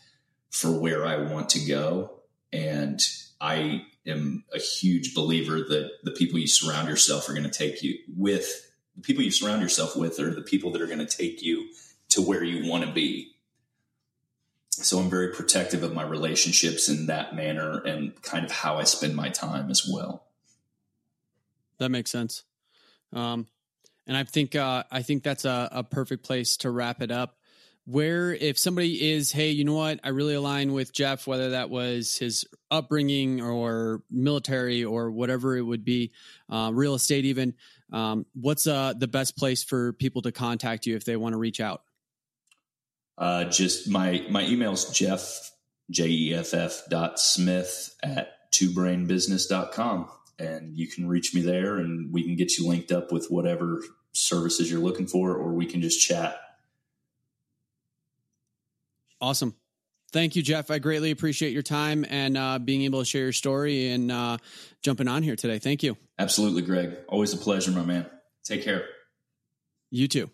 for 0.50 0.70
where 0.70 1.04
I 1.04 1.16
want 1.16 1.50
to 1.50 1.66
go. 1.66 2.12
And 2.52 3.00
I 3.40 3.84
am 4.06 4.44
a 4.54 4.58
huge 4.58 5.14
believer 5.14 5.58
that 5.58 5.90
the 6.04 6.12
people 6.12 6.38
you 6.38 6.46
surround 6.46 6.88
yourself 6.88 7.28
are 7.28 7.32
going 7.32 7.44
to 7.44 7.50
take 7.50 7.82
you 7.82 7.98
with 8.16 8.71
the 8.96 9.02
people 9.02 9.22
you 9.22 9.30
surround 9.30 9.62
yourself 9.62 9.96
with 9.96 10.18
are 10.20 10.34
the 10.34 10.42
people 10.42 10.70
that 10.72 10.82
are 10.82 10.86
going 10.86 10.98
to 10.98 11.06
take 11.06 11.42
you 11.42 11.68
to 12.10 12.22
where 12.22 12.44
you 12.44 12.70
want 12.70 12.84
to 12.84 12.92
be. 12.92 13.28
So 14.70 14.98
I'm 14.98 15.10
very 15.10 15.32
protective 15.32 15.82
of 15.82 15.94
my 15.94 16.02
relationships 16.02 16.88
in 16.88 17.06
that 17.06 17.34
manner 17.34 17.80
and 17.80 18.20
kind 18.22 18.44
of 18.44 18.50
how 18.50 18.76
I 18.76 18.84
spend 18.84 19.14
my 19.14 19.28
time 19.28 19.70
as 19.70 19.88
well. 19.90 20.24
That 21.78 21.90
makes 21.90 22.10
sense. 22.10 22.44
Um, 23.12 23.46
and 24.06 24.16
I 24.16 24.24
think 24.24 24.56
uh, 24.56 24.84
I 24.90 25.02
think 25.02 25.22
that's 25.22 25.44
a, 25.44 25.68
a 25.72 25.84
perfect 25.84 26.24
place 26.24 26.56
to 26.58 26.70
wrap 26.70 27.02
it 27.02 27.10
up. 27.10 27.36
Where 27.84 28.32
if 28.32 28.58
somebody 28.58 29.10
is, 29.12 29.32
hey, 29.32 29.50
you 29.50 29.64
know 29.64 29.74
what, 29.74 29.98
I 30.04 30.10
really 30.10 30.34
align 30.34 30.72
with 30.72 30.92
Jeff, 30.92 31.26
whether 31.26 31.50
that 31.50 31.68
was 31.68 32.16
his 32.16 32.44
upbringing 32.70 33.42
or 33.42 34.02
military 34.08 34.84
or 34.84 35.10
whatever 35.10 35.56
it 35.56 35.62
would 35.62 35.84
be, 35.84 36.12
uh, 36.48 36.70
real 36.72 36.94
estate 36.94 37.24
even. 37.24 37.54
Um, 37.92 38.26
what's 38.34 38.66
uh, 38.66 38.94
the 38.96 39.08
best 39.08 39.36
place 39.36 39.62
for 39.62 39.92
people 39.92 40.22
to 40.22 40.32
contact 40.32 40.86
you 40.86 40.96
if 40.96 41.04
they 41.04 41.16
want 41.16 41.34
to 41.34 41.38
reach 41.38 41.60
out? 41.60 41.82
Uh, 43.18 43.44
just 43.44 43.88
my 43.88 44.24
my 44.30 44.42
email's 44.44 44.90
Jeff 44.90 45.50
J 45.90 46.08
E 46.08 46.34
F 46.34 46.54
F 46.54 46.82
dot 46.88 47.20
Smith 47.20 47.94
at 48.02 48.50
twobrainbusiness.com 48.52 50.08
and 50.38 50.76
you 50.76 50.86
can 50.88 51.08
reach 51.08 51.34
me 51.34 51.40
there 51.40 51.76
and 51.76 52.12
we 52.12 52.22
can 52.22 52.36
get 52.36 52.58
you 52.58 52.68
linked 52.68 52.92
up 52.92 53.12
with 53.12 53.28
whatever 53.28 53.82
services 54.12 54.70
you're 54.70 54.80
looking 54.80 55.06
for 55.06 55.34
or 55.34 55.52
we 55.52 55.66
can 55.66 55.80
just 55.80 56.00
chat. 56.00 56.36
Awesome. 59.20 59.54
Thank 60.12 60.36
you, 60.36 60.42
Jeff. 60.42 60.70
I 60.70 60.78
greatly 60.78 61.10
appreciate 61.10 61.52
your 61.52 61.62
time 61.62 62.04
and 62.08 62.36
uh, 62.36 62.58
being 62.58 62.82
able 62.82 62.98
to 62.98 63.04
share 63.04 63.22
your 63.22 63.32
story 63.32 63.88
and 63.88 64.12
uh, 64.12 64.36
jumping 64.82 65.08
on 65.08 65.22
here 65.22 65.36
today. 65.36 65.58
Thank 65.58 65.82
you. 65.82 65.96
Absolutely, 66.18 66.62
Greg. 66.62 66.96
Always 67.08 67.32
a 67.32 67.38
pleasure, 67.38 67.70
my 67.70 67.82
man. 67.82 68.06
Take 68.44 68.62
care. 68.62 68.84
You 69.90 70.08
too. 70.08 70.30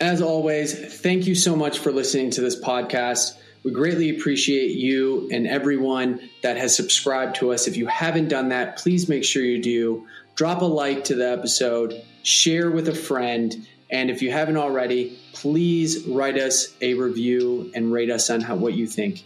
As 0.00 0.22
always, 0.22 1.00
thank 1.00 1.26
you 1.26 1.34
so 1.34 1.54
much 1.54 1.78
for 1.78 1.92
listening 1.92 2.30
to 2.30 2.40
this 2.40 2.58
podcast. 2.58 3.36
We 3.62 3.72
greatly 3.72 4.16
appreciate 4.16 4.70
you 4.70 5.28
and 5.30 5.46
everyone 5.46 6.30
that 6.42 6.56
has 6.56 6.74
subscribed 6.74 7.36
to 7.36 7.52
us. 7.52 7.68
If 7.68 7.76
you 7.76 7.86
haven't 7.86 8.28
done 8.28 8.48
that, 8.48 8.78
please 8.78 9.08
make 9.08 9.24
sure 9.24 9.42
you 9.42 9.60
do. 9.60 10.06
Drop 10.40 10.62
a 10.62 10.64
like 10.64 11.04
to 11.04 11.14
the 11.14 11.30
episode, 11.30 12.02
share 12.22 12.70
with 12.70 12.88
a 12.88 12.94
friend, 12.94 13.54
and 13.90 14.08
if 14.08 14.22
you 14.22 14.32
haven't 14.32 14.56
already, 14.56 15.18
please 15.34 16.06
write 16.06 16.38
us 16.38 16.74
a 16.80 16.94
review 16.94 17.70
and 17.74 17.92
rate 17.92 18.10
us 18.10 18.30
on 18.30 18.40
how, 18.40 18.56
what 18.56 18.72
you 18.72 18.86
think. 18.86 19.22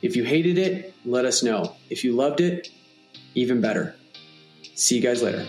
If 0.00 0.16
you 0.16 0.24
hated 0.24 0.56
it, 0.56 0.94
let 1.04 1.26
us 1.26 1.42
know. 1.42 1.76
If 1.90 2.02
you 2.02 2.14
loved 2.14 2.40
it, 2.40 2.70
even 3.34 3.60
better. 3.60 3.94
See 4.74 4.96
you 4.96 5.02
guys 5.02 5.22
later. 5.22 5.44